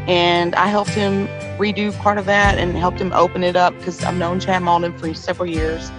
and 0.06 0.54
I 0.56 0.66
helped 0.66 0.90
him 0.90 1.26
redo 1.56 1.96
part 2.00 2.18
of 2.18 2.26
that 2.26 2.58
and 2.58 2.76
helped 2.76 3.00
him 3.00 3.14
open 3.14 3.42
it 3.42 3.56
up 3.56 3.72
because 3.78 4.04
I've 4.04 4.16
known 4.16 4.40
Chad 4.40 4.62
Malden 4.62 4.96
for 4.98 5.14
several 5.14 5.48
years. 5.48 5.90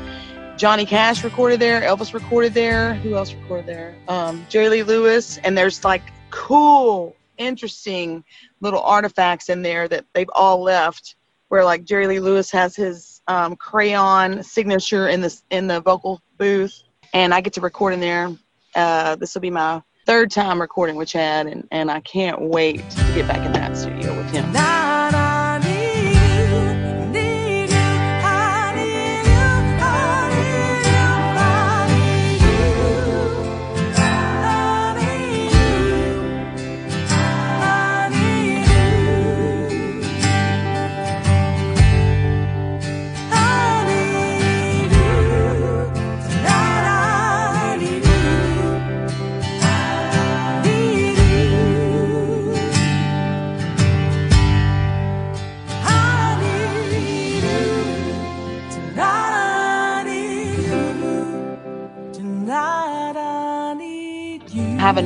Johnny 0.56 0.86
Cash 0.86 1.24
recorded 1.24 1.60
there, 1.60 1.82
Elvis 1.82 2.14
recorded 2.14 2.54
there. 2.54 2.94
Who 2.96 3.16
else 3.16 3.34
recorded 3.34 3.66
there? 3.66 3.96
Um, 4.08 4.46
Jerry 4.50 4.70
Lee 4.70 4.84
Lewis, 4.84 5.40
and 5.40 5.58
there's 5.58 5.84
like 5.84 6.04
cool, 6.30 7.16
interesting 7.40 8.24
little 8.62 8.82
artifacts 8.82 9.50
in 9.50 9.64
there 9.64 9.88
that 9.88 10.06
they've 10.14 10.30
all 10.36 10.62
left. 10.62 11.16
Where 11.48 11.66
like 11.66 11.86
Jerry 11.86 12.06
Lee 12.06 12.20
Lewis 12.20 12.52
has 12.52 12.76
his 12.76 13.09
um, 13.30 13.56
crayon 13.56 14.44
signature 14.44 15.08
in 15.08 15.22
the 15.22 15.42
in 15.52 15.68
the 15.68 15.80
vocal 15.80 16.22
booth, 16.38 16.84
and 17.14 17.34
I 17.34 17.40
get 17.40 17.54
to 17.54 17.62
record 17.62 17.94
in 17.94 18.02
there. 18.02 18.36
Uh, 18.76 19.16
this 19.16 19.34
will 19.34 19.42
be 19.42 19.52
my 19.52 19.82
third 20.06 20.32
time 20.32 20.60
recording 20.60 20.96
with 20.96 21.08
Chad, 21.08 21.48
and, 21.48 21.68
and 21.72 21.90
I 21.90 22.02
can't 22.02 22.42
wait 22.42 22.78
to 22.90 23.14
get 23.14 23.28
back 23.28 23.46
in 23.46 23.54
that 23.54 23.78
studio 23.78 24.18
with 24.18 24.30
him. 24.32 24.79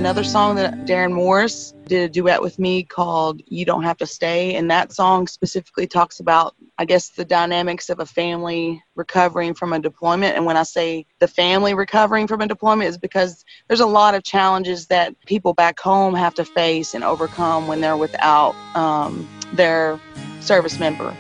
Another 0.04 0.26
song 0.26 0.56
that 0.58 0.74
Darren 0.80 1.14
Morris 1.14 1.74
did 1.86 2.04
a 2.04 2.10
duet 2.12 2.42
with 2.42 2.60
me 2.60 2.84
called 2.84 3.42
You 3.48 3.64
Don't 3.64 3.84
Have 3.84 3.96
to 4.00 4.06
Stay. 4.06 4.54
And 4.56 4.70
that 4.70 4.92
song 4.92 5.28
specifically 5.28 5.88
talks 5.88 6.20
about, 6.20 6.56
I 6.78 6.84
guess, 6.84 7.12
the 7.12 7.24
dynamics 7.24 7.90
of 7.90 8.02
a 8.02 8.06
family 8.06 8.84
recovering 8.96 9.54
from 9.54 9.72
a 9.72 9.80
deployment. 9.80 10.36
And 10.36 10.46
when 10.46 10.58
I 10.58 10.64
say 10.64 11.06
the 11.20 11.28
family 11.30 11.74
recovering 11.74 12.28
from 12.28 12.42
a 12.42 12.48
deployment, 12.50 12.90
is 12.90 12.98
because 12.98 13.46
there's 13.70 13.80
a 13.80 13.86
lot 13.86 14.14
of 14.14 14.26
challenges 14.26 14.88
that 14.88 15.16
people 15.26 15.54
back 15.54 15.80
home 15.80 16.16
have 16.16 16.34
to 16.34 16.44
face 16.44 16.94
and 16.94 17.06
overcome 17.06 17.68
when 17.68 17.80
they're 17.80 17.96
without 17.96 18.56
um, 18.76 19.26
their 19.54 19.98
service 20.42 20.80
member. 20.80 21.16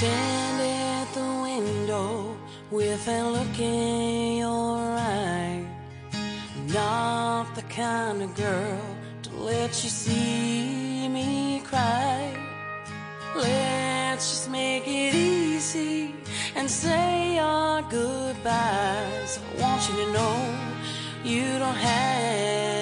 Stand 0.00 0.62
at 0.62 1.12
the 1.12 1.28
window 1.42 2.34
with 2.70 3.06
a 3.06 3.22
look 3.36 3.58
in 3.58 4.38
your 4.38 4.78
eye. 4.96 5.62
Not 6.68 7.54
the 7.54 7.60
kind 7.68 8.22
of 8.22 8.34
girl 8.34 8.80
to 9.24 9.30
let 9.34 9.70
you 9.84 9.90
see 9.90 11.06
me 11.06 11.60
cry. 11.66 12.34
Let's 13.36 14.24
just 14.30 14.50
make 14.50 14.84
it 14.88 15.14
easy 15.14 16.14
and 16.56 16.70
say 16.70 17.38
our 17.38 17.82
goodbyes. 17.82 19.38
I 19.38 19.60
want 19.60 19.80
you 19.86 19.96
to 20.02 20.12
know 20.16 20.36
you 21.24 21.58
don't 21.58 21.80
have 21.90 22.79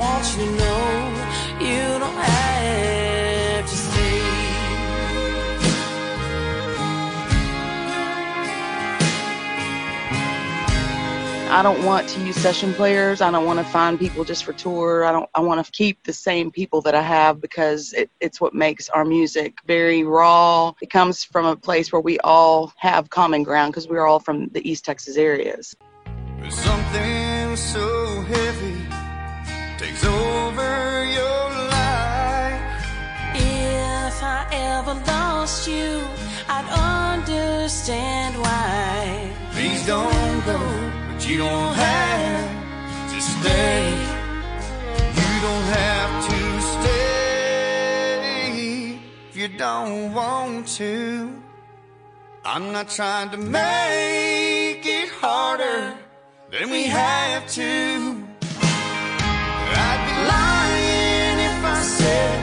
want 0.00 0.24
you 0.34 0.46
to 0.46 0.50
know 0.52 1.10
you 1.60 1.98
don't 1.98 2.14
have 2.14 3.68
to 3.68 3.76
stay. 3.76 4.20
I 11.50 11.62
don't 11.62 11.84
want 11.84 12.08
to 12.10 12.20
use 12.20 12.36
session 12.36 12.72
players. 12.72 13.20
I 13.20 13.30
don't 13.30 13.44
want 13.44 13.58
to 13.58 13.64
find 13.64 13.98
people 13.98 14.24
just 14.24 14.44
for 14.44 14.54
tour. 14.54 15.04
I 15.04 15.12
don't. 15.12 15.28
I 15.34 15.40
want 15.40 15.64
to 15.64 15.70
keep 15.70 16.02
the 16.04 16.14
same 16.14 16.50
people 16.50 16.80
that 16.82 16.94
I 16.94 17.02
have 17.02 17.42
because 17.42 17.92
it, 17.92 18.08
it's 18.20 18.40
what 18.40 18.54
makes 18.54 18.88
our 18.88 19.04
music 19.04 19.58
very 19.66 20.02
raw. 20.02 20.72
It 20.80 20.88
comes 20.88 21.24
from 21.24 21.44
a 21.44 21.56
place 21.56 21.92
where 21.92 22.00
we 22.00 22.18
all 22.20 22.72
have 22.78 23.10
common 23.10 23.42
ground 23.42 23.72
because 23.72 23.86
we're 23.86 24.06
all 24.06 24.20
from 24.20 24.48
the 24.48 24.66
East 24.66 24.86
Texas 24.86 25.18
areas. 25.18 25.76
There's 26.38 26.54
something 26.54 27.56
so 27.56 28.22
heavy 28.22 28.49
I 34.90 34.94
lost 35.06 35.68
you, 35.68 36.02
I'd 36.48 36.66
understand 36.98 38.34
why. 38.36 39.30
Please 39.52 39.86
don't 39.86 40.44
go, 40.44 40.58
but 41.06 41.28
you 41.28 41.38
don't 41.38 41.74
have 41.74 42.50
to 43.12 43.20
stay. 43.20 43.88
You 45.20 45.30
don't 45.46 45.66
have 45.78 46.12
to 46.30 46.40
stay 46.74 48.00
if 49.28 49.36
you 49.36 49.46
don't 49.56 50.12
want 50.12 50.66
to. 50.78 51.40
I'm 52.44 52.72
not 52.72 52.88
trying 52.88 53.30
to 53.30 53.36
make 53.36 54.84
it 54.84 55.08
harder 55.20 55.94
than 56.50 56.68
we 56.68 56.82
have 56.86 57.46
to. 57.60 58.26
I'd 59.86 60.02
be 60.08 60.14
lying 60.34 61.38
if 61.48 61.64
I 61.78 61.80
said 61.80 62.38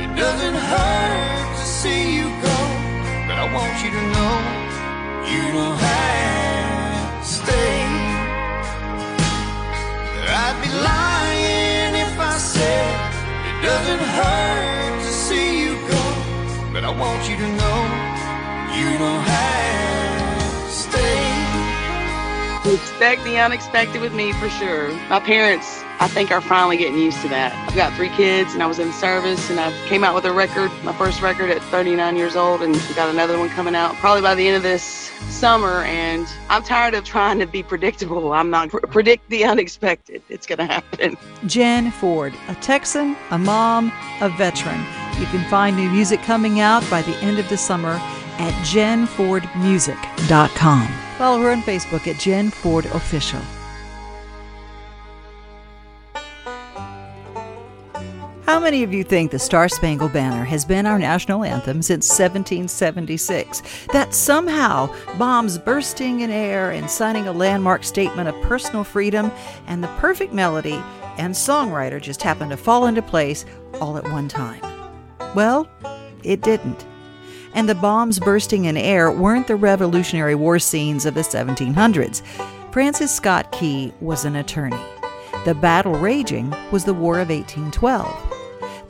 it 0.00 0.10
doesn't 0.16 0.54
hurt 0.54 0.99
want 3.52 3.82
you 3.82 3.90
to 3.90 4.02
know 4.14 4.34
you 5.26 5.42
don't 5.52 5.78
have 5.78 7.20
to 7.20 7.26
stay. 7.26 7.82
I'd 10.42 10.56
be 10.62 10.70
lying 10.90 11.94
if 12.06 12.14
I 12.18 12.20
said 12.38 12.94
it 13.50 13.56
doesn't 13.66 14.04
hurt 14.18 15.00
to 15.00 15.12
see 15.26 15.48
you 15.64 15.72
go. 15.88 16.02
But 16.72 16.82
I 16.84 16.90
want 16.90 17.28
you 17.28 17.36
to 17.36 17.48
know 17.60 17.78
you 18.78 18.88
don't 18.98 19.24
have 19.24 20.66
to 20.66 20.70
stay. 20.70 21.26
Expect 22.74 23.24
the 23.24 23.36
unexpected 23.38 24.00
with 24.00 24.14
me 24.14 24.32
for 24.34 24.48
sure. 24.48 24.92
My 25.08 25.18
parents, 25.18 25.82
I 26.00 26.08
think, 26.08 26.30
are 26.30 26.40
finally 26.40 26.78
getting 26.78 26.96
used 26.96 27.20
to 27.20 27.28
that. 27.28 27.52
I've 27.68 27.76
got 27.76 27.92
three 27.92 28.08
kids, 28.08 28.54
and 28.54 28.62
I 28.62 28.66
was 28.66 28.78
in 28.78 28.90
service, 28.90 29.50
and 29.50 29.60
I 29.60 29.70
came 29.86 30.02
out 30.02 30.14
with 30.14 30.24
a 30.24 30.32
record, 30.32 30.70
my 30.82 30.94
first 30.94 31.20
record 31.20 31.50
at 31.50 31.60
39 31.64 32.16
years 32.16 32.36
old, 32.36 32.62
and 32.62 32.74
got 32.96 33.10
another 33.10 33.38
one 33.38 33.50
coming 33.50 33.74
out 33.74 33.94
probably 33.96 34.22
by 34.22 34.34
the 34.34 34.48
end 34.48 34.56
of 34.56 34.62
this 34.62 34.82
summer. 35.28 35.82
And 35.84 36.26
I'm 36.48 36.62
tired 36.62 36.94
of 36.94 37.04
trying 37.04 37.38
to 37.40 37.46
be 37.46 37.62
predictable. 37.62 38.32
I'm 38.32 38.48
not 38.48 38.70
pr- 38.70 38.78
predict 38.78 39.28
the 39.28 39.44
unexpected. 39.44 40.22
It's 40.30 40.46
going 40.46 40.60
to 40.60 40.64
happen. 40.64 41.18
Jen 41.44 41.90
Ford, 41.90 42.32
a 42.48 42.54
Texan, 42.56 43.14
a 43.30 43.38
mom, 43.38 43.92
a 44.22 44.30
veteran. 44.30 44.80
You 45.20 45.26
can 45.26 45.44
find 45.50 45.76
new 45.76 45.90
music 45.90 46.22
coming 46.22 46.60
out 46.60 46.82
by 46.88 47.02
the 47.02 47.14
end 47.18 47.38
of 47.38 47.46
the 47.50 47.58
summer 47.58 47.98
at 48.38 48.54
jenfordmusic.com. 48.64 50.88
Follow 51.18 51.42
her 51.42 51.50
on 51.50 51.60
Facebook 51.60 52.08
at 52.08 52.18
Jen 52.18 52.50
Ford 52.50 52.86
Official. 52.86 53.42
How 58.50 58.58
many 58.58 58.82
of 58.82 58.92
you 58.92 59.04
think 59.04 59.30
the 59.30 59.38
Star 59.38 59.68
Spangled 59.68 60.12
Banner 60.12 60.42
has 60.42 60.64
been 60.64 60.84
our 60.84 60.98
national 60.98 61.44
anthem 61.44 61.82
since 61.82 62.08
1776? 62.08 63.62
That 63.92 64.12
somehow 64.12 64.92
bombs 65.16 65.56
bursting 65.56 66.22
in 66.22 66.32
air 66.32 66.72
and 66.72 66.90
signing 66.90 67.28
a 67.28 67.32
landmark 67.32 67.84
statement 67.84 68.28
of 68.28 68.34
personal 68.42 68.82
freedom 68.82 69.30
and 69.68 69.84
the 69.84 69.94
perfect 69.98 70.32
melody 70.32 70.82
and 71.16 71.32
songwriter 71.32 72.02
just 72.02 72.24
happened 72.24 72.50
to 72.50 72.56
fall 72.56 72.86
into 72.86 73.02
place 73.02 73.46
all 73.74 73.96
at 73.96 74.10
one 74.10 74.26
time? 74.26 74.60
Well, 75.36 75.70
it 76.24 76.40
didn't. 76.40 76.84
And 77.54 77.68
the 77.68 77.76
bombs 77.76 78.18
bursting 78.18 78.64
in 78.64 78.76
air 78.76 79.12
weren't 79.12 79.46
the 79.46 79.54
Revolutionary 79.54 80.34
War 80.34 80.58
scenes 80.58 81.06
of 81.06 81.14
the 81.14 81.20
1700s. 81.20 82.22
Francis 82.72 83.14
Scott 83.14 83.52
Key 83.52 83.92
was 84.00 84.24
an 84.24 84.34
attorney. 84.34 84.82
The 85.44 85.54
battle 85.54 85.94
raging 85.94 86.52
was 86.72 86.84
the 86.84 86.94
War 86.94 87.20
of 87.20 87.28
1812. 87.28 88.29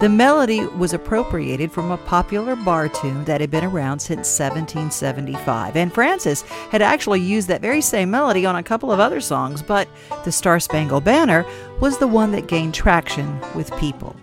The 0.01 0.09
melody 0.09 0.65
was 0.65 0.95
appropriated 0.95 1.71
from 1.71 1.91
a 1.91 1.99
popular 1.99 2.57
bar 2.57 2.89
tune 2.89 3.23
that 3.27 3.43
had 3.43 3.51
been 3.51 3.65
around 3.65 3.99
since 3.99 4.39
1775, 4.41 5.77
and 5.77 5.93
Francis 5.93 6.41
had 6.71 6.81
actually 6.81 7.21
used 7.21 7.49
that 7.49 7.61
very 7.61 7.83
same 7.83 8.11
melody 8.11 8.47
on 8.47 8.57
a 8.57 8.63
couple 8.63 8.91
of 8.91 8.99
other 8.99 9.21
songs, 9.21 9.61
but 9.61 9.89
the 10.25 10.33
Star 10.33 10.59
Spangled 10.59 11.05
Banner 11.05 11.45
was 11.81 11.99
the 11.99 12.07
one 12.07 12.33
that 12.33 12.49
gained 12.49 12.73
traction 12.73 13.39
with 13.55 13.77
people. 13.77 14.17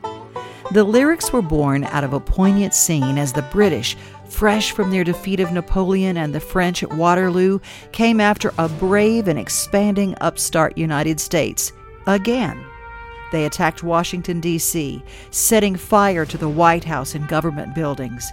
The 0.72 0.84
lyrics 0.84 1.32
were 1.32 1.44
born 1.44 1.84
out 1.84 2.04
of 2.04 2.14
a 2.14 2.20
poignant 2.20 2.74
scene 2.74 3.20
as 3.20 3.32
the 3.32 3.44
British, 3.44 3.96
fresh 4.28 4.72
from 4.72 4.90
their 4.90 5.04
defeat 5.04 5.40
of 5.40 5.52
Napoleon 5.52 6.18
and 6.18 6.34
the 6.34 6.40
French 6.40 6.82
at 6.82 6.92
Waterloo, 6.92 7.60
came 7.92 8.20
after 8.20 8.52
a 8.58 8.68
brave 8.68 9.28
and 9.28 9.38
expanding 9.38 10.16
upstart 10.22 10.76
United 10.76 11.20
States 11.20 11.72
again. 12.08 12.67
They 13.32 13.46
attacked 13.46 13.84
Washington, 13.84 14.40
D.C., 14.40 15.04
setting 15.32 15.76
fire 15.76 16.26
to 16.26 16.38
the 16.38 16.50
White 16.50 16.86
House 16.86 17.14
and 17.14 17.28
government 17.28 17.76
buildings. 17.76 18.32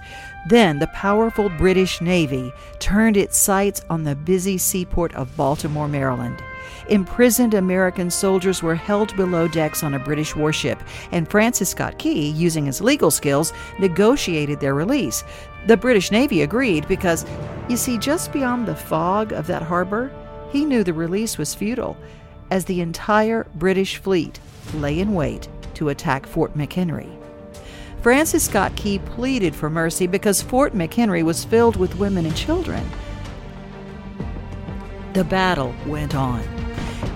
Then 0.48 0.78
the 0.78 0.86
powerful 0.88 1.48
British 1.48 2.00
Navy 2.00 2.52
turned 2.78 3.16
its 3.16 3.36
sights 3.36 3.82
on 3.90 4.04
the 4.04 4.14
busy 4.14 4.58
seaport 4.58 5.14
of 5.14 5.36
Baltimore, 5.36 5.88
Maryland. 5.88 6.42
Imprisoned 6.88 7.54
American 7.54 8.10
soldiers 8.10 8.62
were 8.62 8.74
held 8.74 9.16
below 9.16 9.48
decks 9.48 9.82
on 9.82 9.94
a 9.94 9.98
British 9.98 10.36
warship, 10.36 10.78
and 11.12 11.28
Francis 11.28 11.70
Scott 11.70 11.98
Key, 11.98 12.28
using 12.30 12.66
his 12.66 12.80
legal 12.80 13.10
skills, 13.10 13.52
negotiated 13.78 14.60
their 14.60 14.74
release. 14.74 15.24
The 15.66 15.78
British 15.78 16.10
Navy 16.10 16.42
agreed 16.42 16.86
because, 16.86 17.24
you 17.68 17.76
see, 17.76 17.96
just 17.96 18.32
beyond 18.32 18.68
the 18.68 18.76
fog 18.76 19.32
of 19.32 19.46
that 19.46 19.62
harbor, 19.62 20.12
he 20.52 20.64
knew 20.64 20.84
the 20.84 20.92
release 20.92 21.38
was 21.38 21.54
futile, 21.54 21.96
as 22.50 22.66
the 22.66 22.82
entire 22.82 23.46
British 23.54 23.96
fleet 23.96 24.38
lay 24.74 25.00
in 25.00 25.14
wait 25.14 25.48
to 25.74 25.90
attack 25.90 26.26
Fort 26.26 26.56
McHenry. 26.56 27.10
Francis 28.00 28.44
Scott 28.44 28.76
Key 28.76 28.98
pleaded 28.98 29.54
for 29.54 29.70
mercy 29.70 30.06
because 30.06 30.42
Fort 30.42 30.74
McHenry 30.74 31.22
was 31.22 31.44
filled 31.44 31.76
with 31.76 31.96
women 31.96 32.26
and 32.26 32.36
children. 32.36 32.88
The 35.14 35.24
battle 35.24 35.74
went 35.86 36.14
on 36.14 36.42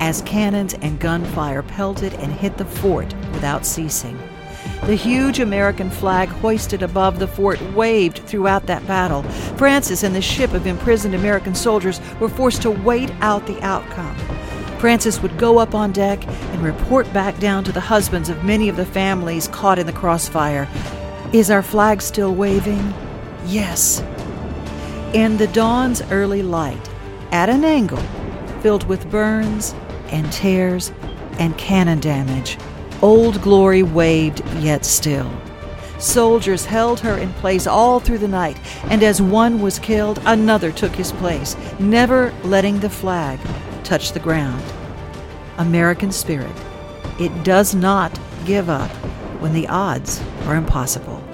as 0.00 0.22
cannons 0.22 0.74
and 0.74 1.00
gunfire 1.00 1.62
pelted 1.62 2.14
and 2.14 2.32
hit 2.32 2.56
the 2.56 2.64
fort 2.64 3.12
without 3.32 3.66
ceasing. 3.66 4.18
The 4.86 4.94
huge 4.94 5.40
American 5.40 5.90
flag 5.90 6.28
hoisted 6.28 6.82
above 6.82 7.18
the 7.18 7.26
fort 7.26 7.60
waved 7.74 8.18
throughout 8.20 8.66
that 8.66 8.86
battle. 8.86 9.22
Francis 9.56 10.04
and 10.04 10.14
the 10.14 10.22
ship 10.22 10.52
of 10.52 10.66
imprisoned 10.66 11.14
American 11.14 11.54
soldiers 11.54 12.00
were 12.20 12.28
forced 12.28 12.62
to 12.62 12.70
wait 12.70 13.10
out 13.20 13.46
the 13.46 13.60
outcome. 13.62 14.16
Francis 14.78 15.20
would 15.20 15.36
go 15.38 15.58
up 15.58 15.74
on 15.74 15.90
deck 15.90 16.24
and 16.26 16.62
report 16.62 17.12
back 17.12 17.36
down 17.40 17.64
to 17.64 17.72
the 17.72 17.80
husbands 17.80 18.28
of 18.28 18.44
many 18.44 18.68
of 18.68 18.76
the 18.76 18.86
families 18.86 19.48
caught 19.48 19.78
in 19.78 19.86
the 19.86 19.92
crossfire. 19.92 20.68
Is 21.32 21.50
our 21.50 21.62
flag 21.62 22.00
still 22.00 22.32
waving? 22.32 22.94
Yes. 23.46 24.00
In 25.14 25.36
the 25.36 25.48
dawn's 25.48 26.00
early 26.12 26.42
light, 26.42 26.88
at 27.32 27.48
an 27.48 27.64
angle, 27.64 28.02
filled 28.60 28.86
with 28.86 29.10
burns 29.10 29.74
and 30.10 30.30
tears 30.32 30.92
and 31.40 31.58
cannon 31.58 31.98
damage, 31.98 32.56
Old 33.02 33.42
Glory 33.42 33.82
waved 33.82 34.46
yet 34.58 34.84
still. 34.84 35.30
Soldiers 35.98 36.64
held 36.64 37.00
her 37.00 37.18
in 37.18 37.32
place 37.34 37.66
all 37.66 37.98
through 37.98 38.18
the 38.18 38.28
night, 38.28 38.56
and 38.84 39.02
as 39.02 39.20
one 39.20 39.60
was 39.60 39.80
killed, 39.80 40.22
another 40.24 40.70
took 40.70 40.94
his 40.94 41.10
place, 41.10 41.56
never 41.80 42.32
letting 42.44 42.78
the 42.78 42.90
flag 42.90 43.40
touch 43.88 44.12
the 44.12 44.20
ground. 44.20 44.62
American 45.56 46.12
spirit. 46.12 46.52
It 47.18 47.32
does 47.42 47.74
not 47.74 48.20
give 48.44 48.68
up 48.68 48.90
when 49.40 49.54
the 49.54 49.66
odds 49.66 50.22
are 50.44 50.56
impossible. 50.56 51.24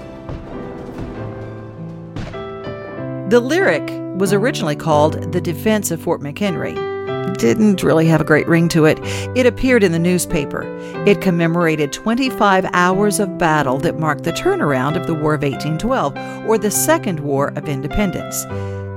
The 3.29 3.41
lyric 3.41 3.91
was 4.21 4.33
originally 4.33 4.77
called 4.77 5.33
The 5.33 5.41
Defense 5.41 5.91
of 5.91 6.01
Fort 6.01 6.21
McHenry. 6.21 6.77
Didn't 7.39 7.83
really 7.83 8.07
have 8.07 8.21
a 8.21 8.25
great 8.25 8.47
ring 8.47 8.69
to 8.69 8.85
it. 8.85 9.01
It 9.37 9.47
appeared 9.47 9.83
in 9.83 9.91
the 9.91 9.99
newspaper. 9.99 10.63
It 11.05 11.21
commemorated 11.21 11.93
25 11.93 12.67
hours 12.73 13.19
of 13.19 13.37
battle 13.37 13.79
that 13.79 13.99
marked 13.99 14.23
the 14.23 14.33
turnaround 14.33 14.95
of 14.95 15.09
the 15.09 15.15
War 15.15 15.35
of 15.35 15.43
1812, 15.43 16.47
or 16.47 16.57
the 16.57 16.71
Second 16.71 17.19
War 17.19 17.49
of 17.57 17.69
Independence. 17.69 18.45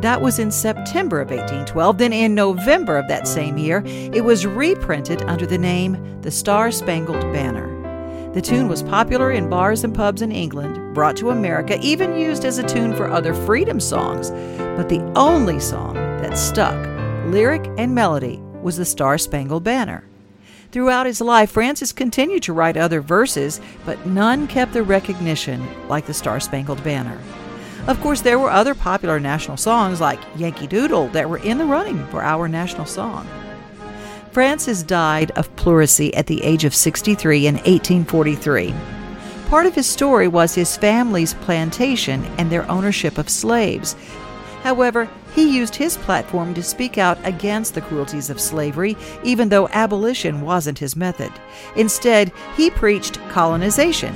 That 0.02 0.22
was 0.22 0.38
in 0.38 0.52
September 0.52 1.20
of 1.20 1.32
1812. 1.32 1.98
Then 1.98 2.14
in 2.14 2.36
November 2.36 2.98
of 2.98 3.08
that 3.08 3.28
same 3.28 3.58
year, 3.58 3.82
it 3.86 4.24
was 4.24 4.46
reprinted 4.46 5.24
under 5.24 5.48
the 5.48 5.58
name 5.58 6.22
The 6.22 6.30
Star 6.30 6.72
Spangled 6.72 7.22
Banner. 7.34 7.74
The 8.34 8.42
tune 8.42 8.68
was 8.68 8.84
popular 8.84 9.32
in 9.32 9.50
bars 9.50 9.84
and 9.84 9.96
pubs 9.96 10.22
in 10.22 10.32
England, 10.32 10.94
brought 10.94 11.18
to 11.18 11.32
America, 11.32 11.80
even 11.82 12.16
used 12.16 12.46
as 12.46 12.60
a 12.60 12.68
tune 12.68 12.96
for 12.96 13.10
other 13.10 13.34
freedom 13.34 13.80
songs. 13.80 14.30
But 14.78 14.90
the 14.90 15.02
only 15.16 15.60
song 15.60 15.96
that 15.96 16.38
stuck, 16.38 16.78
lyric 17.32 17.68
and 17.80 17.96
melody, 17.96 18.40
was 18.62 18.78
The 18.78 18.86
Star 18.86 19.18
Spangled 19.18 19.64
Banner. 19.64 20.04
Throughout 20.72 21.08
his 21.08 21.22
life, 21.22 21.50
Francis 21.50 21.92
continued 21.92 22.44
to 22.44 22.54
write 22.54 22.78
other 22.78 23.02
verses, 23.02 23.60
but 23.84 24.06
none 24.06 24.46
kept 24.46 24.74
the 24.74 24.84
recognition 24.84 25.66
like 25.88 26.06
The 26.06 26.14
Star 26.14 26.40
Spangled 26.40 26.84
Banner. 26.84 27.20
Of 27.88 28.02
course, 28.02 28.22
there 28.22 28.38
were 28.38 28.52
other 28.52 28.76
popular 28.76 29.20
national 29.20 29.56
songs 29.58 30.02
like 30.02 30.20
Yankee 30.36 30.68
Doodle 30.68 31.08
that 31.10 31.30
were 31.30 31.38
in 31.38 31.58
the 31.58 31.66
running 31.66 32.06
for 32.08 32.22
our 32.22 32.48
national 32.50 32.86
song. 32.86 33.26
Francis 34.32 34.84
died 34.84 35.32
of 35.32 35.56
pleurisy 35.56 36.14
at 36.14 36.28
the 36.28 36.44
age 36.44 36.66
of 36.66 36.76
63 36.76 37.48
in 37.48 37.56
1843. 37.56 38.74
Part 39.48 39.66
of 39.66 39.74
his 39.74 39.88
story 39.88 40.28
was 40.28 40.54
his 40.54 40.76
family's 40.76 41.34
plantation 41.36 42.26
and 42.38 42.52
their 42.52 42.70
ownership 42.70 43.18
of 43.18 43.30
slaves. 43.30 43.96
However, 44.64 45.10
he 45.34 45.56
used 45.56 45.76
his 45.76 45.96
platform 45.98 46.54
to 46.56 46.64
speak 46.64 46.98
out 46.98 47.18
against 47.24 47.74
the 47.74 47.82
cruelties 47.82 48.30
of 48.30 48.42
slavery, 48.42 48.98
even 49.24 49.48
though 49.48 49.70
abolition 49.70 50.42
wasn't 50.42 50.80
his 50.80 50.98
method. 50.98 51.32
Instead, 51.78 52.34
he 52.58 52.70
preached 52.70 53.20
colonization, 53.30 54.14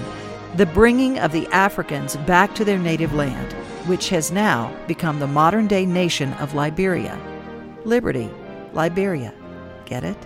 the 0.58 0.66
bringing 0.66 1.18
of 1.20 1.32
the 1.32 1.48
Africans 1.48 2.18
back 2.18 2.54
to 2.56 2.66
their 2.66 2.80
native 2.80 3.14
land, 3.14 3.56
which 3.88 4.10
has 4.10 4.32
now 4.32 4.76
become 4.88 5.20
the 5.20 5.28
modern 5.28 5.68
day 5.68 5.86
nation 5.86 6.34
of 6.34 6.54
Liberia. 6.54 7.20
Liberty, 7.84 8.30
Liberia. 8.74 9.34
Get 9.86 10.04
it? 10.04 10.18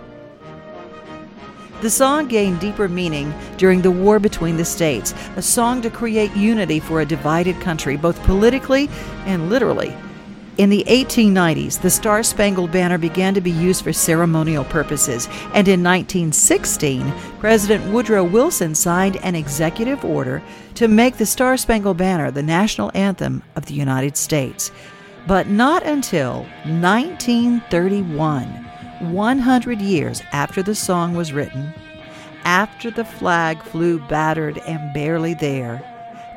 The 1.82 1.90
song 1.90 2.26
gained 2.28 2.60
deeper 2.60 2.88
meaning 2.88 3.34
during 3.58 3.82
the 3.82 3.90
war 3.90 4.18
between 4.18 4.56
the 4.56 4.64
states, 4.64 5.12
a 5.36 5.42
song 5.42 5.82
to 5.82 5.90
create 5.90 6.34
unity 6.34 6.80
for 6.80 7.00
a 7.00 7.06
divided 7.06 7.60
country, 7.60 7.98
both 7.98 8.22
politically 8.22 8.88
and 9.26 9.50
literally. 9.50 9.94
In 10.58 10.70
the 10.70 10.84
1890s, 10.88 11.82
the 11.82 11.90
Star 11.90 12.22
Spangled 12.22 12.72
Banner 12.72 12.96
began 12.96 13.34
to 13.34 13.42
be 13.42 13.50
used 13.50 13.84
for 13.84 13.92
ceremonial 13.92 14.64
purposes, 14.64 15.28
and 15.52 15.68
in 15.68 15.82
1916, 15.82 17.12
President 17.40 17.92
Woodrow 17.92 18.24
Wilson 18.24 18.74
signed 18.74 19.16
an 19.16 19.34
executive 19.34 20.02
order 20.02 20.42
to 20.76 20.88
make 20.88 21.18
the 21.18 21.26
Star 21.26 21.58
Spangled 21.58 21.98
Banner 21.98 22.30
the 22.30 22.42
national 22.42 22.90
anthem 22.94 23.42
of 23.54 23.66
the 23.66 23.74
United 23.74 24.16
States. 24.16 24.72
But 25.26 25.48
not 25.48 25.82
until 25.82 26.46
1931, 26.64 28.46
100 29.00 29.80
years 29.82 30.22
after 30.32 30.62
the 30.62 30.74
song 30.74 31.14
was 31.14 31.34
written, 31.34 31.74
after 32.44 32.90
the 32.90 33.04
flag 33.04 33.62
flew 33.62 33.98
battered 34.08 34.56
and 34.66 34.94
barely 34.94 35.34
there, 35.34 35.82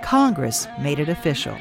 Congress 0.04 0.68
made 0.78 1.00
it 1.00 1.08
official 1.08 1.58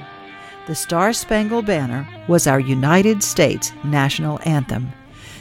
the 0.68 0.74
Star 0.74 1.14
Spangled 1.14 1.64
Banner 1.64 2.06
was 2.28 2.46
our 2.46 2.60
United 2.60 3.22
States 3.22 3.72
national 3.84 4.38
anthem. 4.44 4.92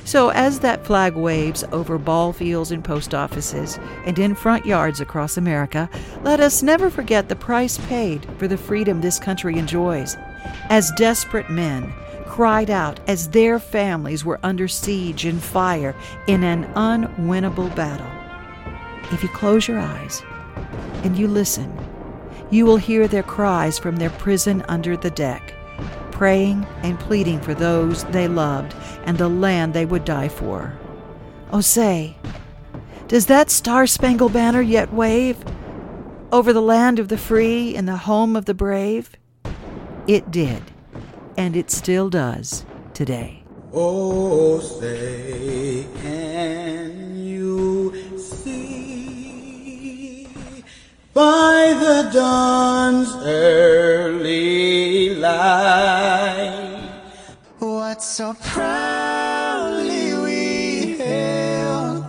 So, 0.06 0.30
as 0.30 0.62
that 0.62 0.86
flag 0.86 1.18
waves 1.18 1.66
over 1.74 1.98
ball 1.98 2.32
fields 2.32 2.72
and 2.72 2.82
post 2.82 3.14
offices 3.14 3.78
and 4.06 4.18
in 4.18 4.36
front 4.36 4.66
yards 4.66 5.02
across 5.02 5.36
America, 5.36 5.90
let 6.24 6.40
us 6.40 6.64
never 6.64 6.90
forget 6.90 7.28
the 7.28 7.36
price 7.36 7.78
paid 7.90 8.26
for 8.38 8.48
the 8.48 8.58
freedom 8.58 9.02
this 9.02 9.20
country 9.20 9.58
enjoys. 9.58 10.16
As 10.70 10.94
desperate 10.96 11.50
men 11.50 11.92
cried 12.26 12.70
out 12.70 13.02
as 13.08 13.28
their 13.28 13.60
families 13.60 14.24
were 14.24 14.40
under 14.44 14.70
siege 14.70 15.26
and 15.26 15.44
fire 15.44 15.94
in 16.28 16.42
an 16.46 16.64
unwinnable 16.76 17.76
battle. 17.76 18.08
If 19.12 19.24
you 19.24 19.30
close 19.30 19.68
your 19.68 19.80
eyes 19.80 20.24
and 21.04 21.18
you 21.18 21.28
listen, 21.28 21.70
you 22.50 22.66
will 22.66 22.78
hear 22.78 23.08
their 23.08 23.24
cries 23.24 23.78
from 23.78 23.98
their 23.98 24.10
prison 24.12 24.64
under 24.68 24.98
the 24.98 25.12
deck, 25.12 25.54
praying 26.12 26.66
and 26.84 27.00
pleading 27.00 27.42
for 27.42 27.54
those 27.54 28.04
they 28.06 28.28
loved 28.28 28.76
and 29.06 29.18
the 29.18 29.30
land 29.30 29.74
they 29.74 29.86
would 29.86 30.06
die 30.06 30.30
for. 30.30 30.78
Oh, 31.52 31.62
say, 31.62 32.18
does 33.08 33.28
that 33.28 33.50
star 33.50 33.88
spangled 33.88 34.34
banner 34.34 34.62
yet 34.62 34.94
wave 34.94 35.38
over 36.32 36.52
the 36.52 36.62
land 36.62 37.00
of 37.00 37.08
the 37.08 37.18
free 37.18 37.76
and 37.76 37.88
the 37.88 37.98
home 37.98 38.36
of 38.36 38.46
the 38.46 38.54
brave? 38.54 39.12
It 40.08 40.32
did, 40.32 40.64
and 41.38 41.56
it 41.56 41.72
still 41.72 42.10
does 42.10 42.66
today. 42.94 43.44
Oh, 43.74 44.60
say, 44.60 45.86
can 46.02 47.18
you 47.18 48.18
see 48.18 50.28
by 51.14 51.67
the 51.80 52.10
dawn's 52.14 53.16
early 53.24 55.16
light. 55.16 56.90
What 57.60 58.02
so 58.04 58.34
proudly 58.42 60.14
we 60.18 60.98
hailed 60.98 62.06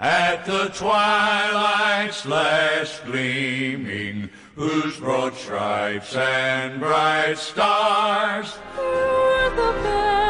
at 0.00 0.44
the 0.44 0.70
twilight's 0.74 2.26
last 2.26 3.04
gleaming, 3.04 4.30
whose 4.56 4.98
broad 4.98 5.34
stripes 5.34 6.14
and 6.14 6.80
bright 6.80 7.38
stars 7.38 8.58
O'er 8.78 10.23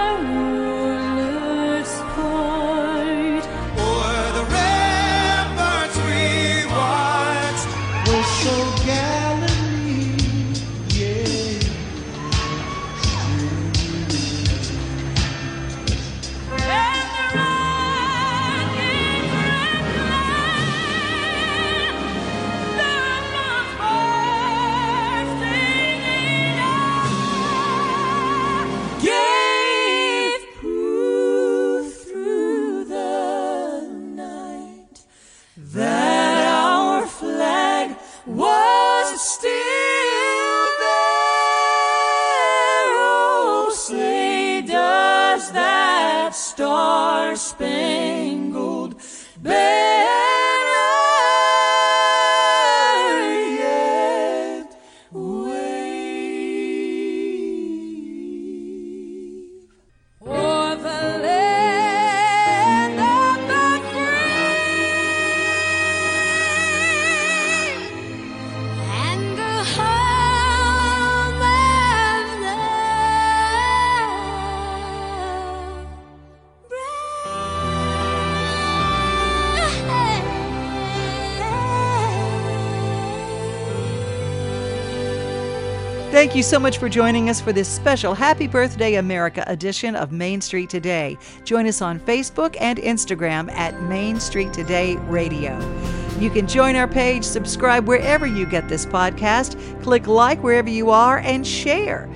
Thank 86.15 86.37
you 86.37 86.45
so 86.45 86.61
much 86.61 86.79
for 86.79 86.89
joining 86.89 87.29
us 87.29 87.41
for 87.41 87.53
this 87.53 87.69
special 87.69 88.15
Happy 88.15 88.47
Birthday 88.47 88.95
America 88.95 89.43
edition 89.49 89.97
of 89.97 90.13
Main 90.13 90.41
Street 90.41 90.71
Today. 90.71 91.19
Join 91.43 91.67
us 91.67 91.83
on 91.83 91.99
Facebook 91.99 92.57
and 92.61 92.79
Instagram 92.79 93.51
at 93.51 93.83
Main 93.83 94.21
Street 94.21 94.53
Today 94.53 94.95
Radio. 95.09 95.59
You 96.21 96.31
can 96.31 96.47
join 96.47 96.77
our 96.77 96.87
page, 96.87 97.25
subscribe 97.25 97.89
wherever 97.89 98.29
you 98.29 98.47
get 98.47 98.69
this 98.69 98.87
podcast, 98.87 99.83
click 99.83 100.07
like 100.07 100.41
wherever 100.41 100.71
you 100.71 100.91
are, 100.91 101.19
and 101.19 101.45
share. 101.45 102.09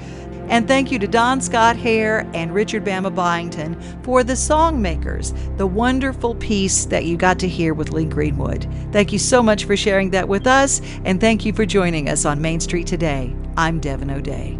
And 0.48 0.66
thank 0.66 0.90
you 0.90 0.98
to 0.98 1.06
Don 1.06 1.40
Scott 1.40 1.76
Hare 1.76 2.26
and 2.34 2.52
Richard 2.54 2.84
Bama 2.84 3.14
Byington 3.14 3.80
for 4.02 4.24
the 4.24 4.32
songmakers, 4.32 5.34
the 5.58 5.66
wonderful 5.66 6.34
piece 6.36 6.86
that 6.86 7.04
you 7.04 7.16
got 7.16 7.38
to 7.40 7.48
hear 7.48 7.74
with 7.74 7.92
Lee 7.92 8.04
Greenwood. 8.04 8.66
Thank 8.92 9.12
you 9.12 9.18
so 9.18 9.42
much 9.42 9.64
for 9.64 9.76
sharing 9.76 10.10
that 10.10 10.28
with 10.28 10.46
us, 10.46 10.80
and 11.04 11.20
thank 11.20 11.44
you 11.44 11.52
for 11.52 11.66
joining 11.66 12.08
us 12.08 12.24
on 12.24 12.40
Main 12.40 12.60
Street 12.60 12.86
today. 12.86 13.34
I'm 13.56 13.78
Devon 13.78 14.10
O'Day. 14.10 14.58